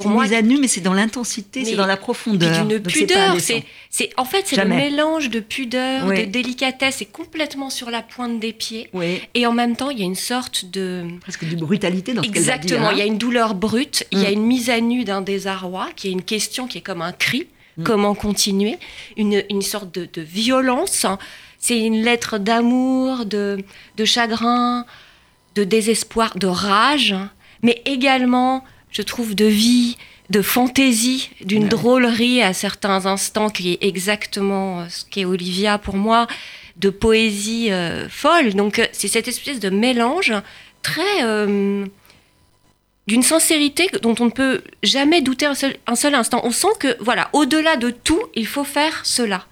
[0.02, 2.66] pour moi, mise à nu, mais c'est dans l'intensité, c'est dans la profondeur.
[2.66, 3.40] D'une pudeur.
[3.40, 6.96] C'est, c'est, en fait, c'est le mélange de pudeur, de délicatesse.
[7.00, 8.90] C'est complètement sur la pointe des pieds.
[9.34, 11.06] Et en même temps, il y a une sorte de.
[11.22, 12.88] Presque de brutalité dans ce Exactement.
[12.88, 12.94] Hein.
[12.94, 14.06] Il y a une douleur brute.
[14.12, 14.34] Il y a mm.
[14.34, 17.48] une mise à nu d'un désarroi, qui est une question qui est comme un cri.
[17.78, 17.84] Mm.
[17.84, 18.78] Comment continuer?
[19.18, 21.06] Une, une, sorte de, de violence.
[21.58, 23.64] C'est une lettre d'amour, de,
[23.96, 24.86] de chagrin,
[25.56, 27.16] de désespoir, de rage,
[27.62, 29.98] mais également je trouve, de vie,
[30.30, 35.96] de fantaisie, d'une drôlerie à certains instants, qui est exactement euh, ce qu'est Olivia pour
[35.96, 36.28] moi,
[36.78, 38.54] de poésie euh, folle.
[38.54, 40.34] Donc euh, c'est cette espèce de mélange
[40.82, 41.24] très...
[43.08, 46.42] d'une sincérité dont on ne peut jamais douter un seul, un seul instant.
[46.44, 49.46] On sent que, voilà, au-delà de tout, il faut faire cela.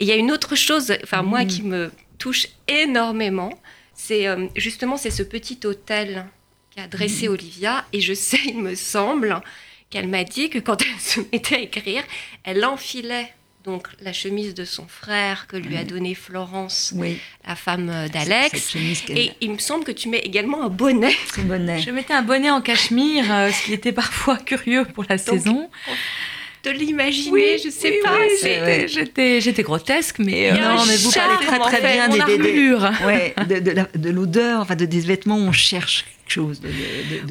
[0.00, 1.46] Et il y a une autre chose, enfin moi, mm.
[1.46, 3.52] qui me touche énormément,
[3.94, 4.26] c'est
[4.56, 6.26] justement c'est ce petit hôtel
[6.72, 7.84] qui a dressé Olivia.
[7.92, 9.40] Et je sais, il me semble,
[9.90, 12.02] qu'elle m'a dit que quand elle se mettait à écrire,
[12.44, 13.32] elle enfilait
[13.64, 16.92] donc la chemise de son frère que lui a donnée Florence,
[17.46, 18.74] la femme d'Alex.
[19.08, 21.14] Et il me semble que tu mets également un bonnet.
[21.38, 21.80] bonnet.
[21.80, 25.70] Je mettais un bonnet en cachemire, euh, ce qui était parfois curieux pour la saison
[26.64, 28.18] de l'imaginer, je sais pas.
[28.18, 33.34] Oui, j'étais, j'étais grotesque, mais euh, non, mais vous parlez très très bien des, ouais,
[33.48, 36.60] de, de, l'odeur, enfin de des vêtements, on cherche quelque chose.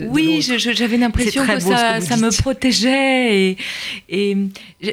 [0.10, 3.58] oui, j'avais l'impression que ça, ça me protégeait et,
[4.10, 4.38] et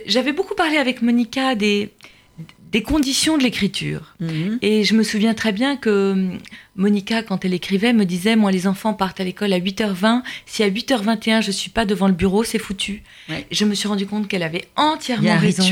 [0.06, 1.90] j'avais beaucoup parlé avec Monica des
[2.72, 4.14] des conditions de l'écriture.
[4.20, 4.58] Mhm.
[4.62, 6.28] Et je me souviens très bien que
[6.78, 10.62] Monica, quand elle écrivait, me disait, moi les enfants partent à l'école à 8h20, si
[10.62, 13.02] à 8h21 je suis pas devant le bureau, c'est foutu.
[13.50, 15.64] Je me suis rendu compte qu'elle avait entièrement raison,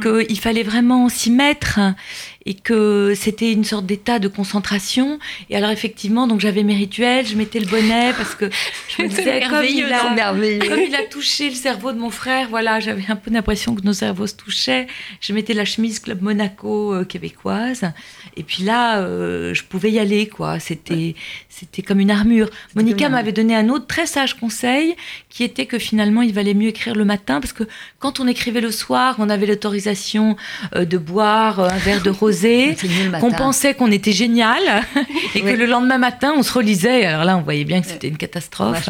[0.00, 1.78] qu'il fallait vraiment s'y mettre
[2.44, 5.18] et que c'était une sorte d'état de concentration.
[5.50, 8.50] Et alors effectivement, donc j'avais mes rituels, je mettais le bonnet parce que
[8.88, 10.32] je me disais comme il, a,
[10.66, 13.82] comme il a touché le cerveau de mon frère, voilà, j'avais un peu l'impression que
[13.82, 14.86] nos cerveaux se touchaient.
[15.20, 17.92] Je mettais la chemise Club Monaco euh, québécoise.
[18.36, 20.58] Et puis là, euh, je pouvais y aller quoi.
[20.58, 21.14] C'était
[21.48, 22.48] c'était comme une armure.
[22.74, 24.94] Monica m'avait donné un autre très sage conseil
[25.28, 27.64] qui était que finalement il valait mieux écrire le matin parce que
[27.98, 30.36] quand on écrivait le soir, on avait l'autorisation
[30.74, 32.76] euh, de boire un verre de rosé
[33.20, 34.62] qu'on pensait qu'on était génial,
[35.34, 37.04] et que le lendemain matin, on se relisait.
[37.04, 38.88] Alors là, on voyait bien que c'était une catastrophe.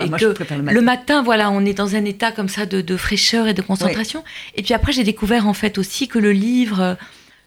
[0.00, 0.34] et que
[0.72, 1.22] le, matin.
[1.22, 4.24] voilà, on est dans un état comme ça de, fraîcheur et de concentration.
[4.56, 6.96] Et puis après, j'ai découvert en fait aussi que le livre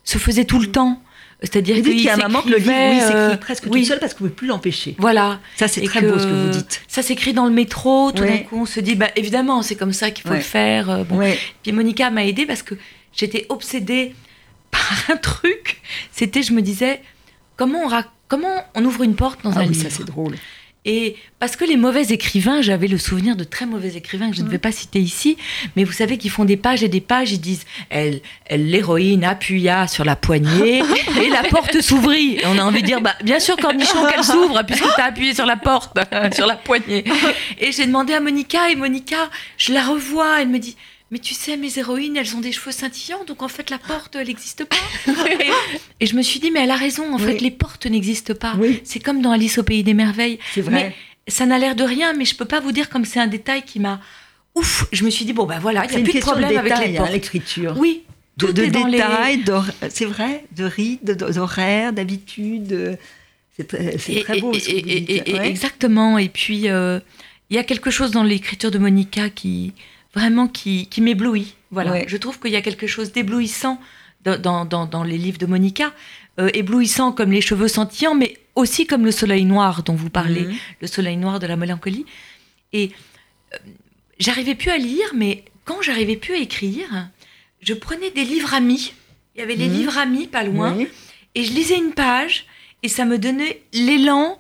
[0.03, 1.01] se faisait tout le temps.
[1.43, 4.13] C'est-à-dire qu'il y a un moment que le livre s'écrit euh, presque tout seul parce
[4.13, 4.95] qu'on ne peut plus l'empêcher.
[4.97, 5.41] Voilà.
[5.57, 6.81] Ça, c'est très beau ce que vous dites.
[6.87, 8.11] Ça s'écrit dans le métro.
[8.11, 10.89] Tout d'un coup, on se dit, bah, évidemment, c'est comme ça qu'il faut le faire.
[10.89, 11.19] Euh, bon.
[11.61, 12.75] Puis Monica m'a aidée parce que
[13.13, 14.15] j'étais obsédée
[14.71, 15.81] par un truc.
[16.11, 17.01] C'était, je me disais,
[17.57, 19.83] comment on, comment on ouvre une porte dans ah un oui, livre?
[19.83, 20.35] Ça, c'est drôle.
[20.85, 24.41] Et parce que les mauvais écrivains, j'avais le souvenir de très mauvais écrivains que je
[24.41, 25.37] ne vais pas citer ici,
[25.75, 29.87] mais vous savez qu'ils font des pages et des pages, ils disent elle, l'héroïne appuya
[29.87, 30.83] sur la poignée
[31.21, 32.39] et la porte s'ouvrit.
[32.45, 35.33] On a envie de dire bah, bien sûr cornichon qu'elle s'ouvre puisque tu as appuyé
[35.33, 35.97] sur la porte,
[36.33, 37.05] sur la poignée.
[37.59, 40.75] Et j'ai demandé à Monica et Monica, je la revois, elle me dit
[41.11, 44.15] mais tu sais, mes héroïnes, elles ont des cheveux scintillants, donc en fait, la porte,
[44.15, 44.75] elle n'existe pas.
[45.99, 48.55] et, je me suis dit, mais elle a raison, en fait, les portes n'existent pas.
[48.83, 50.39] C'est comme dans Alice au Pays des Merveilles.
[50.53, 50.95] C'est vrai.
[51.27, 53.63] ça n'a l'air de rien, mais je peux pas vous dire comme c'est un détail
[53.63, 54.01] qui m'a.
[54.55, 56.77] Ouf Je me suis dit, bon, ben voilà, il n'y a plus de problème avec
[56.79, 57.11] les hein, portes.
[57.11, 57.75] l'écriture.
[57.77, 58.03] Oui.
[58.37, 59.43] De, de détails,
[59.89, 62.97] c'est vrai, de rites, d'horaires, d'habitudes.
[63.55, 64.53] C'est très, beau.
[64.53, 66.17] Ce que Exactement.
[66.17, 66.99] Et puis, euh,
[67.49, 69.73] il y a quelque chose dans l'écriture de Monica qui
[70.13, 71.55] vraiment qui, qui m'éblouit.
[71.71, 72.07] Voilà.
[72.07, 73.79] Je trouve qu'il y a quelque chose d'éblouissant
[74.23, 75.93] dans, dans, dans, les livres de Monica,
[76.39, 80.43] euh, éblouissant comme les cheveux scintillants, mais aussi comme le soleil noir dont vous parlez,
[80.45, 80.55] mhm.
[80.81, 82.05] le soleil noir de la mélancolie.
[82.71, 82.91] Et
[83.53, 83.57] euh,
[84.19, 87.09] j'arrivais plus à lire, mais quand j'arrivais plus à écrire,
[87.59, 88.93] je prenais des livres amis.
[89.35, 89.77] Il y avait les mhm.
[89.77, 90.77] livres amis pas loin,
[91.35, 92.45] et je lisais une page,
[92.83, 94.37] et ça me donnait l'élan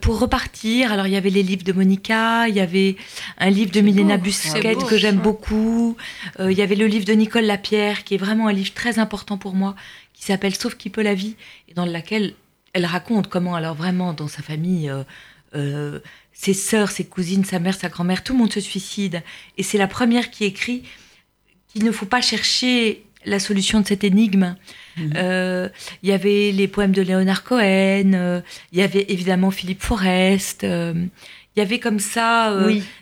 [0.00, 2.96] pour repartir, alors il y avait les livres de Monica, il y avait
[3.38, 5.96] un livre de Milena Busquet que j'aime beaucoup,
[6.38, 8.98] euh, il y avait le livre de Nicole Lapierre qui est vraiment un livre très
[8.98, 9.74] important pour moi,
[10.12, 11.36] qui s'appelle Sauf qui peut la vie,
[11.68, 12.34] et dans lequel
[12.74, 14.92] elle raconte comment alors vraiment dans sa famille,
[15.54, 15.98] euh,
[16.32, 19.22] ses sœurs, ses cousines, sa mère, sa grand-mère, tout le monde se suicide,
[19.58, 20.84] et c'est la première qui écrit
[21.68, 24.56] qu'il ne faut pas chercher la solution de cette énigme.
[24.96, 25.12] Mhm.
[25.16, 25.68] Euh,
[26.02, 28.40] il y avait les poèmes de Léonard Cohen, euh,
[28.72, 30.94] il y avait évidemment Philippe Forest, euh,
[31.56, 32.54] il y avait comme ça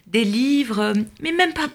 [0.07, 1.69] des livres, mais même pas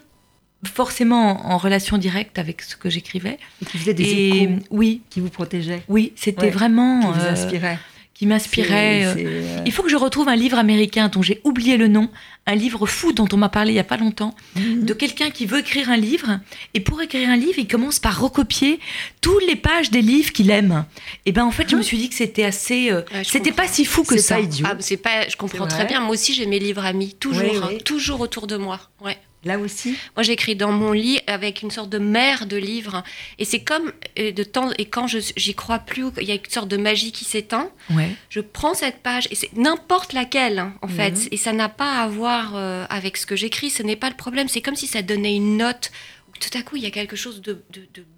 [0.65, 3.38] forcément en relation directe avec ce que j'écrivais.
[3.65, 5.84] qui faisaient des échos, oui, qui vous protégeaient.
[5.88, 7.79] Oui, c'était vraiment qui vous inspirait.
[8.15, 9.06] Qui m'inspirait.
[9.06, 12.10] Euh, il faut que je retrouve un livre américain dont j'ai oublié le nom,
[12.47, 14.86] un livre fou dont on m'a parlé il y a pas longtemps, mhm.
[14.86, 16.39] de quelqu'un qui veut écrire un livre
[16.73, 18.80] et pour écrire un livre, il commence par recopier
[19.19, 20.86] toutes les pages des livres qu'il aime.
[21.25, 23.84] Et ben en fait, je me suis dit que c'était assez, euh, c'était pas si
[23.84, 24.38] fou que ça.
[24.63, 25.99] Ah, c'est pas, je comprends très bien.
[25.99, 28.80] Moi aussi, j'ai mes livres amis toujours, hein, toujours autour de moi.
[29.04, 29.17] Ouais.
[29.45, 33.03] Là aussi Moi, j'écris dans mon lit avec une sorte de mer de livres.
[33.38, 34.71] Et c'est comme euh, de temps.
[34.79, 37.69] Et quand j'y crois plus, il y a une sorte de magie qui s'éteint.
[37.91, 38.10] Ouais.
[38.29, 41.12] Je prends cette page, et c'est n'importe laquelle, hein, en fait.
[41.12, 41.27] Mhm.
[41.31, 43.69] Et ça n'a pas à voir euh, avec ce que j'écris.
[43.69, 44.47] Ce n'est pas le problème.
[44.47, 45.91] C'est comme si ça donnait une note.
[46.39, 47.63] Tout à coup, il y a quelque chose de,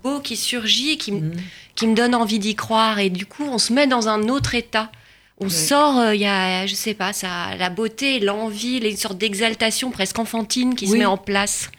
[0.01, 1.33] beau qui surgit, qui, mhm.
[1.75, 2.99] qui me donne envie d'y croire.
[2.99, 4.91] Et du coup, on se met dans un autre état
[5.39, 9.17] on sort, euh, il y a, je sais pas, ça, la beauté, l'envie, une sorte
[9.17, 11.69] d'exaltation presque enfantine qui se met en place.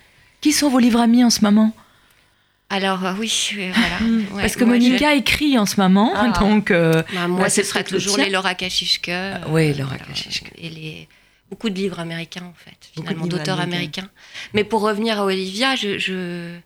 [0.40, 1.72] Qui sont vos livres amis en ce moment?
[2.70, 3.98] Alors euh, oui, euh, voilà.
[4.00, 4.24] Hmm.
[4.36, 6.38] Parce que Monica écrit en ce moment, ah.
[6.38, 6.70] donc.
[6.70, 9.10] Bah, moi, ce sera toujours les Laura Kachishke.
[9.48, 10.52] oui, Laura Kachishke.
[10.56, 11.08] Et les
[11.50, 14.08] beaucoup de livres américains en fait, finalement d'auteurs américains.
[14.52, 16.58] Mais pour revenir à Olivia, je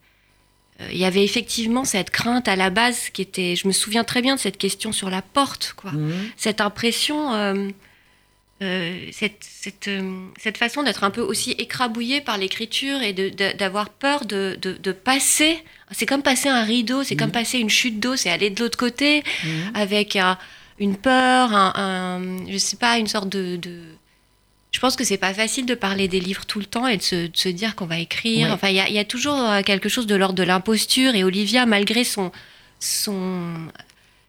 [0.91, 3.57] il y avait effectivement cette crainte à la base qui était.
[3.57, 5.93] Je me souviens très bien de cette question sur la porte, quoi.
[5.93, 6.13] Mhm.
[6.37, 7.69] Cette impression, euh,
[8.63, 13.91] euh, cette, cette, euh, cette, façon d'être un peu aussi écrabouillé par l'écriture et d'avoir
[13.91, 15.63] peur de, de, passer.
[15.91, 17.33] C'est comme passer un rideau, c'est comme mhm.
[17.33, 19.73] passer une chute d'eau, c'est aller de l'autre côté mhm.
[19.75, 20.17] avec
[20.79, 23.59] une peur, un, un, je sais pas, une sorte de
[24.73, 27.03] je pense que c'est pas facile de parler des livres tout le temps et de
[27.03, 28.51] se, dire qu'on va écrire.
[28.53, 31.15] Enfin, il y, a toujours euh, quelque chose de l'ordre de l'imposture.
[31.15, 32.33] Et Olivia, malgré son,
[32.81, 33.69] son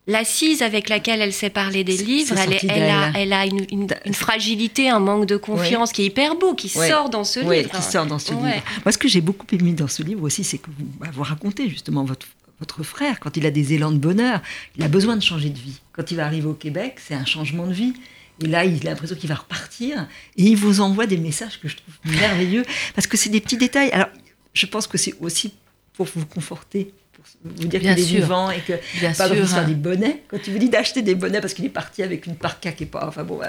[0.06, 4.90] l'assise avec laquelle elle sait parler des livres, elle, elle, a, elle, a, une, fragilité,
[4.90, 7.70] un manque de confiance qui est hyper beau, qui sort dans ce livre.
[7.70, 8.44] qui sort dans ce livre.
[8.84, 11.24] Moi, ce que j'ai beaucoup aimé dans ce livre aussi, c'est que vous, bah, vous
[11.24, 12.28] racontez justement votre,
[12.60, 14.42] votre frère, quand il a des élans de bonheur,
[14.78, 15.80] il a besoin de changer de vie.
[15.94, 17.94] Quand il va arriver au Québec, c'est un changement de vie.
[18.42, 20.08] Et là, il a l'impression qu'il va repartir.
[20.38, 22.64] Et il vous envoie des messages que je trouve merveilleux.
[22.96, 23.92] Parce que c'est des petits détails.
[23.92, 24.10] Alors,
[24.54, 25.54] je pense que c'est aussi
[25.94, 26.94] pour vous conforter.
[27.14, 29.48] Pour vous dire qu'il est vivant et que Bien pas sûr.
[29.48, 30.24] faire des bonnets.
[30.28, 32.84] Quand il vous dit d'acheter des bonnets parce qu'il est parti avec une parka qui
[32.84, 33.08] est pas.
[33.08, 33.40] Enfin bon,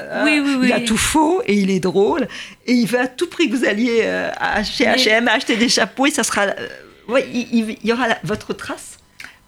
[0.63, 2.29] il a tout faux et il est drôle.
[2.67, 4.31] Et il veut à tout prix que vous alliez euh,
[4.65, 6.43] chez HM acheter des chapeaux et ça sera.
[6.43, 6.69] Euh,
[7.33, 8.99] il, y aura votre trace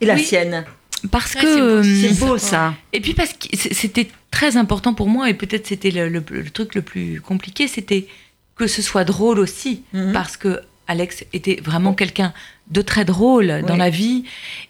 [0.00, 0.64] et la sienne.
[1.10, 2.74] Parce que c'est beau, ça.
[2.92, 6.82] Et puis parce que c'était très important pour moi et peut-être c'était le, truc le
[6.82, 8.06] plus compliqué, c'était
[8.54, 10.12] que ce soit drôle aussi, mhm.
[10.12, 12.32] parce que Alex était vraiment quelqu'un
[12.70, 14.24] de très drôle dans la vie.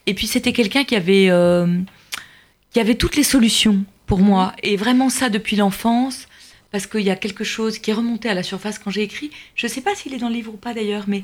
[0.07, 1.67] Et puis c'était quelqu'un qui avait euh,
[2.73, 6.27] qui avait toutes les solutions pour moi et vraiment ça depuis l'enfance.
[6.73, 9.31] Parce qu'il y a quelque chose qui est remonté à la surface quand j'ai écrit.
[9.55, 11.23] Je ne sais pas s'il est dans le livre ou pas d'ailleurs, mais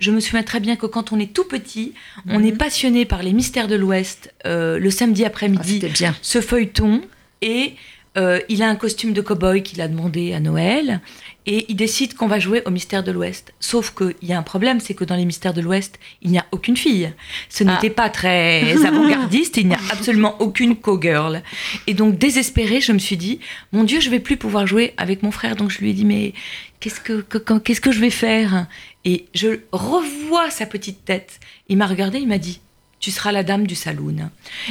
[0.00, 1.94] je me souviens très bien que quand on est tout petit,
[2.28, 2.46] on mhm.
[2.46, 5.80] est passionné par les mystères de l'Ouest euh, le samedi après-midi.
[5.84, 6.16] Ah, bien.
[6.22, 7.02] Ce feuilleton.
[7.42, 7.74] Et
[8.16, 11.00] euh, il a un costume de cow-boy qu'il a demandé à Noël.
[11.46, 13.52] Et il décide qu'on va jouer au mystère de l'Ouest.
[13.60, 16.38] Sauf qu'il y a un problème, c'est que dans les mystères de l'Ouest, il n'y
[16.38, 17.12] a aucune fille.
[17.50, 17.72] Ce ah.
[17.72, 21.42] n'était pas très avant-gardiste, il n'y a absolument aucune co-girl.
[21.86, 23.40] Et donc, désespérée, je me suis dit,
[23.72, 25.54] mon Dieu, je vais plus pouvoir jouer avec mon frère.
[25.56, 26.32] Donc, je lui ai dit, mais
[26.80, 27.20] qu'est-ce que,
[27.58, 28.66] qu'est-ce que je vais faire?
[29.04, 31.40] Et je revois sa petite tête.
[31.68, 32.60] Il m'a regardé, il m'a dit,
[33.04, 34.30] tu seras la dame du saloon.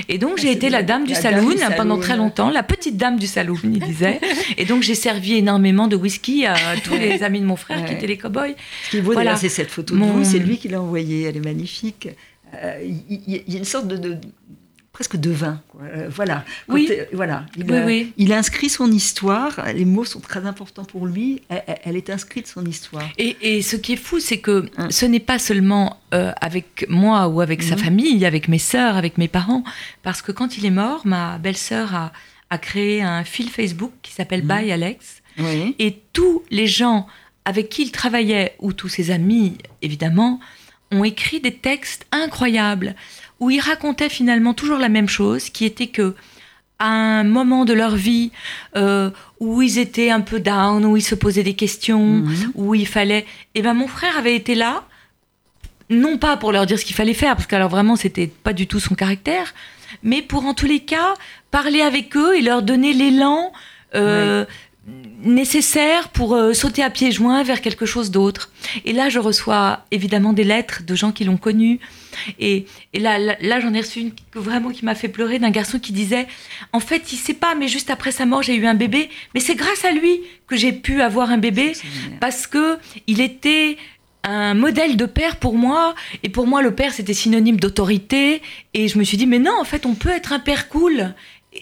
[0.09, 3.27] Et donc, j'ai été la dame du saloon pendant très longtemps, la petite dame du
[3.27, 4.19] saloon, il disait.
[4.57, 7.93] Et donc, j'ai servi énormément de whisky à tous les amis de mon frère qui
[7.93, 8.55] étaient les cow-boys.
[8.85, 9.35] Ce qui est beau voilà.
[9.35, 12.09] c'est cette photo de vous, c'est lui qui l'a envoyée, elle est magnifique.
[12.55, 14.17] Euh, il y, a une sorte de
[14.93, 15.59] presque de vin.
[15.81, 16.45] Euh, voilà.
[16.69, 16.87] oui.
[16.91, 17.47] Euh, voilà.
[17.57, 19.59] Il, il, a inscrit son histoire.
[19.73, 21.41] Les mots sont très importants pour lui.
[21.49, 23.09] Elle, est inscrite son histoire.
[23.17, 24.89] Et, ce qui est fou, c'est que hein.
[24.91, 29.17] ce n'est pas seulement euh, avec moi ou avec sa famille, avec mes sœurs, avec
[29.17, 29.63] mes parents,
[30.03, 32.13] parce que quand il est mort, ma belle-sœur a,
[32.51, 34.47] a, créé un fil Facebook qui s'appelle mmh.
[34.47, 35.23] Bye Alex.
[35.79, 37.07] Et tous les gens
[37.45, 40.39] avec qui il travaillait, ou tous ses amis, évidemment,
[40.91, 42.95] ont écrit des textes incroyables
[43.43, 46.15] où ils racontaient finalement toujours la même chose, qui était que
[46.79, 48.31] à un moment de leur vie
[48.77, 52.51] euh, où ils étaient un peu down, où ils se posaient des questions, mhm.
[52.55, 53.25] où il fallait, et
[53.55, 54.85] eh ben mon frère avait été là,
[55.89, 58.65] non pas pour leur dire ce qu'il fallait faire, parce qu'alors vraiment c'était pas du
[58.65, 59.53] tout son caractère,
[60.03, 61.13] mais pour en tous les cas
[61.51, 63.51] parler avec eux et leur donner l'élan.
[63.93, 64.45] Euh,
[65.23, 68.51] nécessaire pour euh, sauter à pieds joints vers quelque chose d'autre.
[68.83, 71.79] Et là, je reçois évidemment des lettres de gens qui l'ont connu.
[72.39, 75.93] Et, là, là, j'en ai reçu une vraiment qui m'a fait pleurer d'un garçon qui
[75.93, 76.27] disait
[76.73, 79.09] En fait, il sait pas, mais juste après sa mort, j'ai eu un bébé.
[79.33, 81.73] Mais c'est grâce à lui que j'ai pu avoir un bébé
[82.19, 83.77] parce que il était
[84.23, 85.95] un modèle de père pour moi.
[86.23, 88.41] Et pour moi, le père, c'était synonyme d'autorité.
[88.73, 91.13] Et je me suis dit Mais non, en fait, on peut être un père cool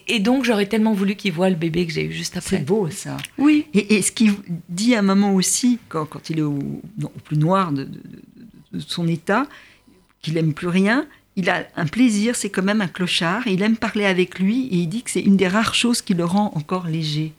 [0.07, 2.57] et donc, j'aurais tellement voulu qu'il voit le bébé que j'ai eu juste après.
[2.57, 3.17] C'est beau, ça.
[3.37, 3.65] Oui.
[3.73, 4.33] Et, ce qu'il
[4.69, 6.59] dit à un moment aussi, quand, il est au,
[7.23, 7.87] plus noir de,
[8.79, 9.47] son état,
[10.21, 13.77] qu'il aime plus rien, il a un plaisir, c'est quand même un clochard, il aime
[13.77, 16.51] parler avec lui, et il dit que c'est une des rares choses qui le rend
[16.55, 17.33] encore léger.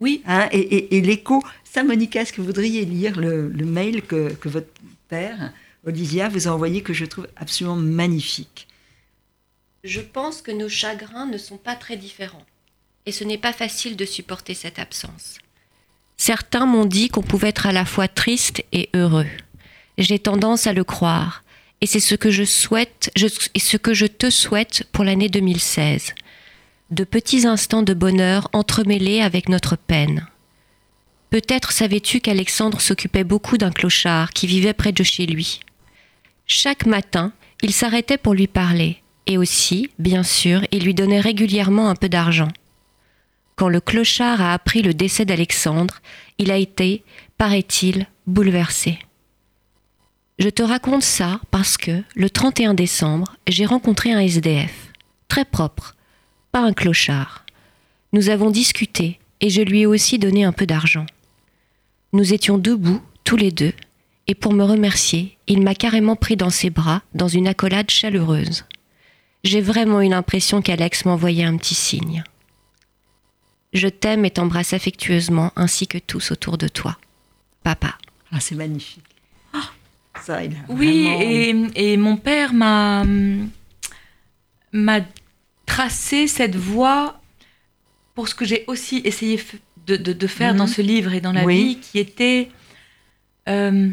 [0.00, 0.22] Oui.
[0.26, 4.68] Hein, et, l'écho, ça, Monica, est-ce que vous voudriez lire le, mail que, que votre
[5.08, 5.52] père,
[5.86, 8.66] Olivia, vous a envoyé, que je trouve absolument magnifique?
[9.84, 12.46] Je pense que nos chagrins ne sont pas très différents,
[13.04, 15.38] et ce n'est pas facile de supporter cette absence.
[16.16, 19.28] Certains m'ont dit qu'on pouvait être à la fois triste et heureux.
[19.98, 21.44] J'ai tendance à le croire,
[21.82, 23.10] et c'est ce que je souhaite,
[23.54, 26.14] et ce que je te souhaite pour l'année 2016.
[26.90, 30.26] De petits instants de bonheur entremêlés avec notre peine.
[31.28, 35.60] Peut-être savais-tu qu'Alexandre s'occupait beaucoup d'un clochard qui vivait près de chez lui.
[36.46, 37.32] Chaque matin,
[37.62, 42.08] il s'arrêtait pour lui parler, et aussi, bien sûr, il lui donnait régulièrement un peu
[42.08, 42.48] d'argent.
[43.56, 46.00] Quand le clochard a appris le décès d'Alexandre,
[46.38, 47.04] il a été,
[47.38, 48.98] paraît-il, bouleversé.
[50.38, 54.92] Je te raconte ça parce que, le 31 décembre, j'ai rencontré un SDF,
[55.28, 55.94] très propre,
[56.50, 57.46] pas un clochard.
[58.12, 61.06] Nous avons discuté et je lui ai aussi donné un peu d'argent.
[62.12, 63.72] Nous étions debout, tous les deux,
[64.26, 68.64] et pour me remercier, il m'a carrément pris dans ses bras dans une accolade chaleureuse
[69.44, 72.24] j'ai vraiment eu l'impression qu'Alex m'envoyait un petit signe.
[73.74, 76.96] Je t'aime et t'embrasse affectueusement ainsi que tous autour de toi.
[77.62, 77.98] Papa.
[78.32, 79.04] Ah, c'est magnifique.
[79.52, 79.70] Ah,
[80.22, 81.06] ça, oui,
[81.76, 83.04] et, mon père m'a,
[84.72, 85.00] m'a
[85.66, 87.20] tracé cette voie
[88.14, 89.40] pour ce que j'ai aussi essayé
[89.86, 90.72] de, faire dans mhm.
[90.72, 92.48] ce livre et dans la vie, qui était
[93.48, 93.90] euh,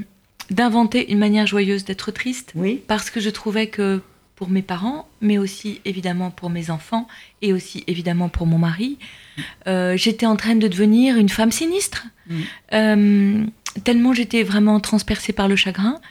[0.49, 2.51] d'inventer une manière joyeuse d'être triste.
[2.55, 2.81] Oui.
[2.87, 4.01] Parce que je trouvais que
[4.41, 7.07] pour mes parents, mais aussi évidemment pour mes enfants
[7.43, 8.97] et aussi évidemment pour mon mari.
[9.67, 12.39] Euh, j'étais en train de devenir une femme sinistre, mm.
[12.73, 13.45] euh,
[13.83, 16.01] tellement j'étais vraiment transpercée par le chagrin.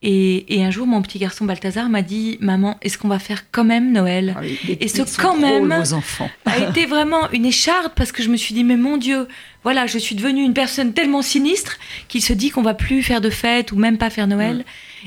[0.00, 3.64] Et, un jour, mon petit garçon Balthazar m'a dit Maman, est-ce qu'on va faire quand
[3.64, 6.30] même Noël ah Et ce quand même enfants.
[6.44, 9.26] a été vraiment une écharpe parce que je me suis dit Mais mon Dieu,
[9.64, 13.20] voilà, je suis devenue une personne tellement sinistre qu'il se dit qu'on va plus faire
[13.20, 14.64] de fête ou même pas faire Noël.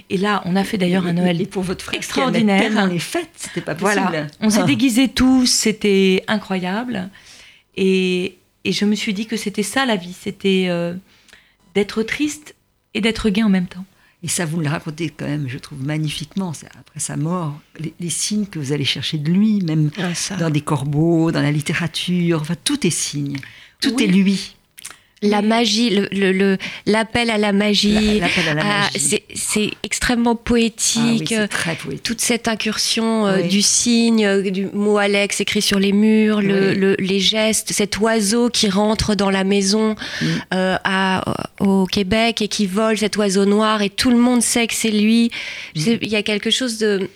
[0.10, 2.88] Et là, on a fait d'ailleurs un Noël pour votre frère extraordinaire.
[2.88, 4.02] Les fêtes, c'était pas possible.
[4.10, 7.10] Voilà, on s'est déguisés tous, c'était incroyable.
[7.78, 8.36] Et,
[8.66, 10.94] et, je me suis dit que c'était ça la vie, c'était euh,
[11.76, 12.56] d'être triste
[12.94, 13.86] et d'être gai en même temps.
[14.24, 16.54] Et ça, vous le racontez quand même, je trouve, magnifiquement.
[16.80, 17.60] Après sa mort,
[18.00, 21.52] les, signes que vous allez chercher de lui, même ah, dans des corbeaux, dans la
[21.52, 23.38] littérature, enfin, tout est signe.
[23.80, 24.56] Tout est lui
[25.22, 26.58] la magie, le,
[26.88, 28.22] l'appel à la magie,
[28.60, 31.34] ah, c'est, extrêmement poétique.
[31.38, 32.04] Ah très poétique.
[32.04, 37.20] Toute cette incursion euh, du signe, euh, du mot Alex écrit sur les murs, les
[37.20, 40.26] gestes, cet oiseau qui rentre dans la maison mm.
[40.54, 41.24] euh, à,
[41.60, 44.90] au Québec et qui vole cet oiseau noir et tout le monde sait que c'est
[44.90, 45.32] lui.
[45.76, 45.82] Mm.
[46.02, 47.10] Il y a quelque chose de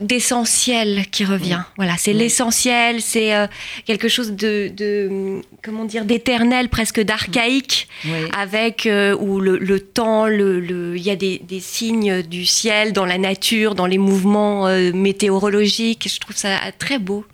[0.00, 1.62] d'essentiel qui revient.
[1.76, 3.46] Voilà, c'est l'essentiel, c'est euh,
[3.84, 7.88] quelque chose de, comment dire, d'éternel, presque d'archaïque,
[8.36, 13.18] avec euh, où le, temps, le, il y a des, signes du ciel dans la
[13.18, 16.08] nature, dans les mouvements euh, météorologiques.
[16.12, 17.24] Je trouve ça très beau.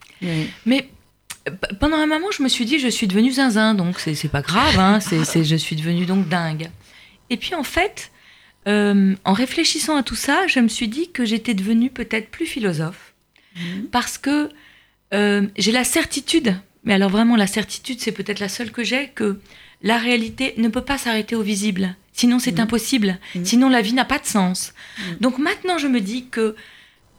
[0.66, 0.88] Mais
[1.80, 4.78] pendant un moment, je me suis dit, je suis devenue zinzin, donc c'est pas grave,
[4.78, 6.68] hein, c'est je suis devenue donc dingue.
[7.30, 8.10] Et puis en fait,
[8.66, 12.46] euh, en réfléchissant à tout ça, je me suis dit que j'étais devenue peut-être plus
[12.46, 13.14] philosophe.
[13.56, 13.86] Mhm.
[13.90, 14.48] Parce que
[15.14, 16.54] euh, j'ai la certitude,
[16.84, 19.40] mais alors vraiment la certitude, c'est peut-être la seule que j'ai, que
[19.82, 21.96] la réalité ne peut pas s'arrêter au visible.
[22.12, 22.60] Sinon, c'est mhm.
[22.60, 23.18] impossible.
[23.34, 23.44] Mhm.
[23.44, 24.74] Sinon, la vie n'a pas de sens.
[25.20, 26.56] Donc maintenant, je me dis que,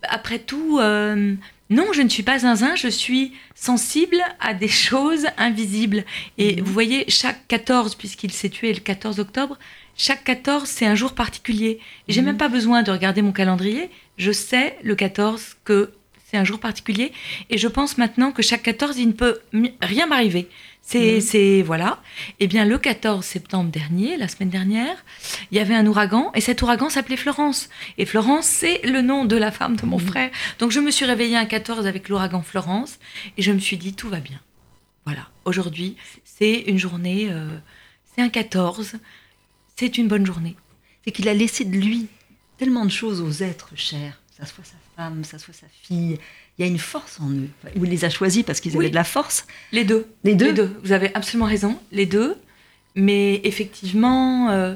[0.04, 1.36] après tout, euh,
[1.70, 6.04] non, je ne suis pas zinzin, je suis sensible à des choses invisibles.
[6.38, 9.58] Et vous voyez, chaque 14, puisqu'il s'est tué le 14 octobre,
[10.00, 11.80] chaque 14, c'est un jour particulier.
[12.08, 12.28] Et j'ai mhm.
[12.28, 13.92] même pas besoin de regarder mon calendrier.
[14.18, 15.92] Je sais le 14 que
[16.26, 17.12] c'est un jour particulier.
[17.50, 19.40] Et je pense maintenant que chaque 14, il ne peut
[19.82, 20.48] rien m'arriver.
[20.82, 21.22] C'est, mhm.
[21.22, 22.02] c'est, voilà.
[22.40, 25.04] Eh bien, le 14 septembre dernier, la semaine dernière,
[25.52, 27.70] il y avait un ouragan et cet ouragan s'appelait Florence.
[27.98, 30.08] Et Florence, c'est le nom de la femme de mon mhm.
[30.08, 30.30] frère.
[30.60, 33.00] Donc, je me suis réveillée un 14 avec l'ouragan Florence
[33.38, 34.40] et je me suis dit, tout va bien.
[35.04, 35.28] Voilà.
[35.44, 37.50] Aujourd'hui, c'est une journée, euh,
[38.16, 38.96] c'est un 14
[39.80, 40.58] c'est une bonne journée.
[41.06, 42.08] C'est qu'il a laissé de lui
[42.58, 46.20] tellement de choses aux êtres chers, ça soit sa femme, ça soit sa fille.
[46.58, 47.48] Il y a une force en eux.
[47.78, 49.48] Ou il les a choisis parce qu'ils avaient de la force.
[49.72, 50.06] Les deux.
[50.26, 50.48] Les deux.
[50.48, 50.76] Les deux.
[50.84, 51.80] Vous avez absolument raison.
[51.94, 52.36] Les deux.
[52.96, 54.76] Mais effectivement, euh,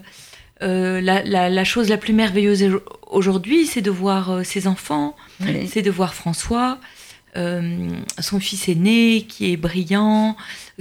[0.61, 2.63] euh, la, chose la plus merveilleuse
[3.07, 5.17] aujourd'hui, c'est de voir euh, ses enfants,
[5.67, 6.79] c'est de voir François.
[7.35, 10.35] Son fils aîné qui est brillant,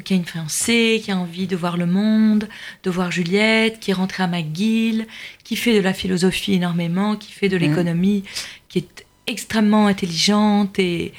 [0.05, 2.48] qui a une fiancée, qui a envie de voir le monde,
[2.82, 5.07] de voir Juliette, qui est rentrée à McGill,
[5.44, 8.24] qui fait de la philosophie énormément, qui fait de l'économie,
[8.68, 11.12] qui est extrêmement intelligente et,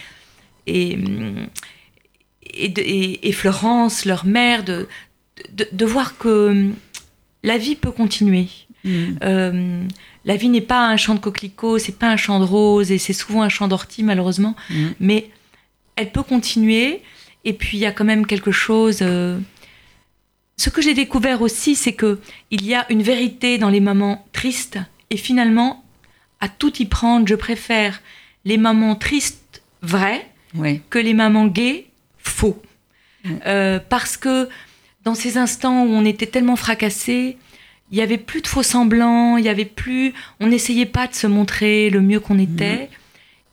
[0.67, 0.97] et,
[2.53, 4.88] et, Florence, leur mère, de,
[5.51, 6.69] de, voir que
[7.43, 8.47] la vie peut continuer.
[8.84, 8.89] Mm.
[9.23, 9.84] Euh,
[10.26, 12.97] la vie n'est pas un champ de coquelicots, c'est pas un champ de roses, et
[12.97, 14.88] c'est souvent un champ d'ortie malheureusement, mm.
[14.99, 15.30] mais
[15.95, 17.01] elle peut continuer.
[17.45, 18.99] Et puis il y a quand même quelque chose.
[19.01, 19.38] Euh,
[20.57, 22.19] ce que j'ai découvert aussi, c'est que
[22.51, 25.84] il y a une vérité dans les moments tristes, et finalement,
[26.39, 28.01] à tout y prendre, je préfère
[28.45, 30.30] les moments tristes vrais
[30.89, 32.61] que les moments gays faux.
[33.45, 34.49] Euh, parce que
[35.03, 37.38] dans ces instants où on était tellement fracassés,
[37.93, 41.13] il y avait plus de faux semblants, il y avait plus, on n'essayait pas de
[41.13, 42.89] se montrer le mieux qu'on était.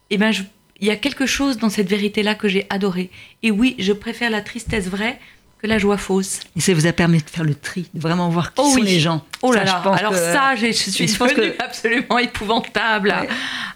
[0.09, 0.33] Et ben,
[0.81, 3.11] il y a quelque chose dans cette vérité-là que j'ai adoré.
[3.43, 5.21] Et oui, je préfère la tristesse vraie
[5.61, 6.41] que la joie fausse.
[6.57, 8.83] Et ça vous a permis de faire le tri, de vraiment voir qui oh sont
[8.83, 9.25] les gens.
[9.43, 11.11] Oh là là, alors ça, je suis
[11.59, 13.15] absolument épouvantable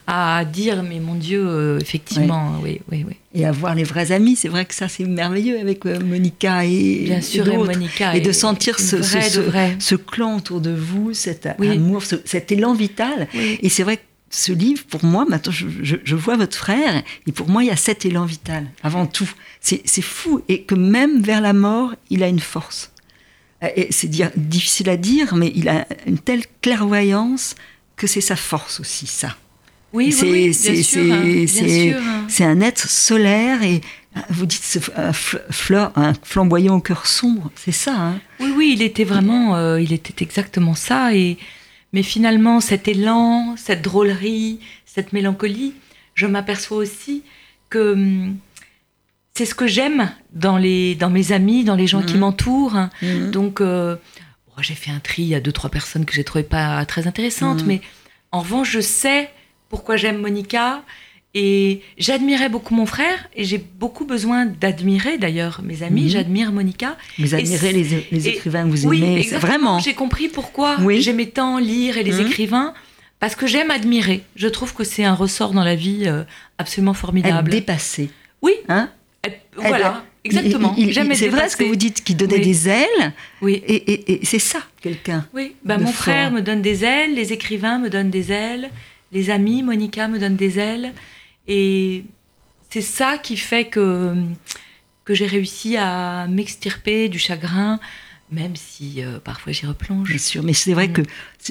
[0.06, 2.80] à, dire, mais mon Dieu, euh, effectivement, oui.
[2.90, 5.98] oui, oui, Et avoir les vrais amis, c'est vrai que ça, c'est merveilleux avec euh,
[6.00, 11.14] Monica et Bien sûr, et, Monica et de sentir ce, ce, clan autour de vous,
[11.14, 13.28] cet amour, cet élan vital.
[13.34, 14.02] Et c'est vrai que
[14.34, 17.76] ce livre, pour moi, maintenant je, vois votre frère, et pour moi il y a
[17.76, 19.30] cet élan vital, avant tout.
[19.60, 22.92] C'est fou, et que même vers la mort, il a une force.
[23.90, 27.54] C'est difficile à dire, mais il a une telle clairvoyance
[27.96, 29.36] que c'est sa force aussi, ça.
[29.92, 31.96] Oui, oui, bien sûr.
[32.26, 33.80] C'est un être solaire et
[34.16, 37.94] euh, vous dites un, fleur, un flamboyant au cœur sombre, c'est ça.
[37.94, 41.38] Hein oui, oui, il était vraiment, euh, il était exactement ça et
[41.94, 45.74] mais finalement, cet élan, cette drôlerie, cette mélancolie,
[46.14, 47.22] je m'aperçois aussi
[47.70, 48.36] que hum,
[49.32, 52.20] c'est ce que j'aime dans, les, dans mes amis, dans les gens qui mhm.
[52.20, 52.88] m'entourent.
[53.00, 53.30] Mhm.
[53.30, 53.94] Donc, euh,
[54.58, 57.68] j'ai fait un tri, a deux, trois personnes que j'ai trouvées pas très intéressantes, mhm.
[57.68, 57.80] mais
[58.32, 59.30] en revanche, je sais
[59.68, 60.82] pourquoi j'aime Monica
[61.34, 66.04] et j'admirais beaucoup mon frère et j'ai beaucoup besoin d'admirer d'ailleurs mes amis.
[66.04, 66.08] Mhm.
[66.08, 66.96] J'admire Monica.
[67.18, 69.80] Vous admirez les, écrivains que vous aimez, oui, vraiment.
[69.80, 72.26] J'ai compris pourquoi j'aimais tant lire et les mhm.
[72.26, 72.74] écrivains.
[73.18, 74.22] Parce que j'aime admirer.
[74.36, 76.24] Je trouve que c'est un ressort dans la vie euh,
[76.58, 77.48] absolument formidable.
[77.48, 78.10] Être dépassé.
[78.42, 78.52] Oui.
[78.68, 78.90] Hein?
[79.56, 80.04] Voilà.
[80.24, 80.74] Exactement.
[81.14, 83.12] C'est vrai ce que vous dites, qui donnait des ailes.
[83.42, 83.62] Oui.
[83.66, 85.26] Et, c'est ça, quelqu'un.
[85.34, 85.54] Oui.
[85.64, 88.70] Ben, mon frère me donne des ailes, les écrivains me donnent des ailes,
[89.12, 90.92] les amis, Monica me donne des ailes.
[91.46, 92.04] Et
[92.70, 94.14] c'est ça qui fait que,
[95.04, 97.78] que j'ai réussi à m'extirper du chagrin,
[98.30, 100.08] même si euh, parfois j'y replonge.
[100.08, 101.02] Bien sûr, mais c'est vrai que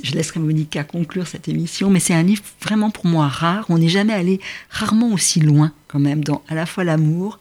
[0.02, 3.66] je laisserai Monica conclure cette émission, mais c'est un livre vraiment pour moi rare.
[3.70, 4.40] On n'est jamais allé
[4.70, 7.40] rarement aussi loin quand même dans à la fois l'amour,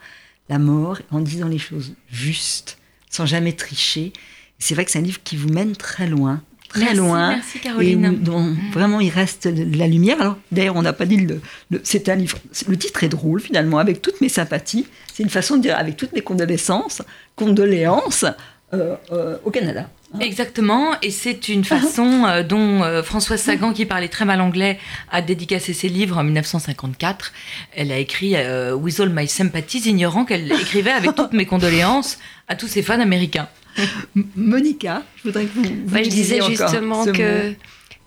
[0.48, 2.78] la mort, en disant les choses justes,
[3.10, 4.12] sans jamais tricher.
[4.58, 6.42] C'est vrai que c'est un livre qui vous mène très loin,
[6.72, 7.30] très loin.
[7.30, 8.04] Merci Caroline.
[8.04, 8.56] Et dont mm.
[8.72, 10.20] vraiment il reste de la lumière.
[10.20, 11.40] Alors d'ailleurs, on n'a pas dit le,
[11.82, 12.38] c'est un livre.
[12.66, 14.86] Le titre est drôle finalement, avec toutes mes sympathies.
[15.12, 17.02] C'est une façon de dire avec toutes mes condoléances,
[17.36, 18.24] condoléances
[18.74, 19.90] euh, euh, au Canada.
[20.14, 20.18] Hein.
[20.20, 24.78] Exactement, et c'est une façon euh, dont Françoise Sagan, qui parlait très mal anglais,
[25.10, 27.34] a dédicacé ses livres en 1954.
[27.76, 28.34] Elle a écrit
[28.72, 32.18] With All My Sympathies, ignorant qu'elle écrivait avec toutes mes condoléances
[32.48, 33.46] à tous ses fans américains.
[34.36, 37.54] Monica, je voudrais que vous, vous Je disais justement que,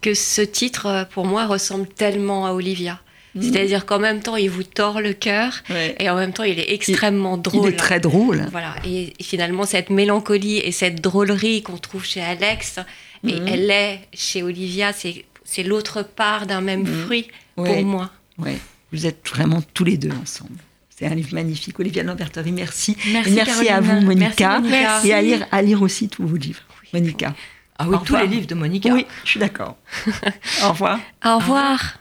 [0.01, 2.99] que ce titre, euh, pour moi, ressemble tellement à Olivia.
[3.35, 3.43] Mhm.
[3.43, 5.61] C'est-à-dire qu'en même temps, il vous tord le cœur
[5.99, 7.69] et en même temps, il est extrêmement drôle.
[7.69, 8.47] Il est très drôle.
[8.51, 8.75] Voilà.
[8.85, 12.79] Et finalement, cette mélancolie et cette drôlerie qu'on trouve chez Alex,
[13.27, 13.47] et mhm.
[13.47, 17.03] elle est chez Olivia, c'est l'autre part d'un même mhm.
[17.03, 18.11] fruit pour moi.
[18.37, 18.51] Oui,
[18.91, 20.59] vous êtes vraiment tous les deux ensemble.
[20.97, 21.77] C'est un livre magnifique.
[21.79, 22.95] Olivia Lamberterie, merci.
[23.11, 24.61] Merci, merci à vous, Monica.
[25.03, 26.61] Et à lire, à lire aussi tous vos livres,
[26.93, 27.35] Monica.
[27.77, 28.93] Ah oui, tous les livres de Monica.
[28.93, 29.75] Oui, je suis d'accord.
[30.63, 30.99] Au revoir.
[31.25, 31.99] Au revoir.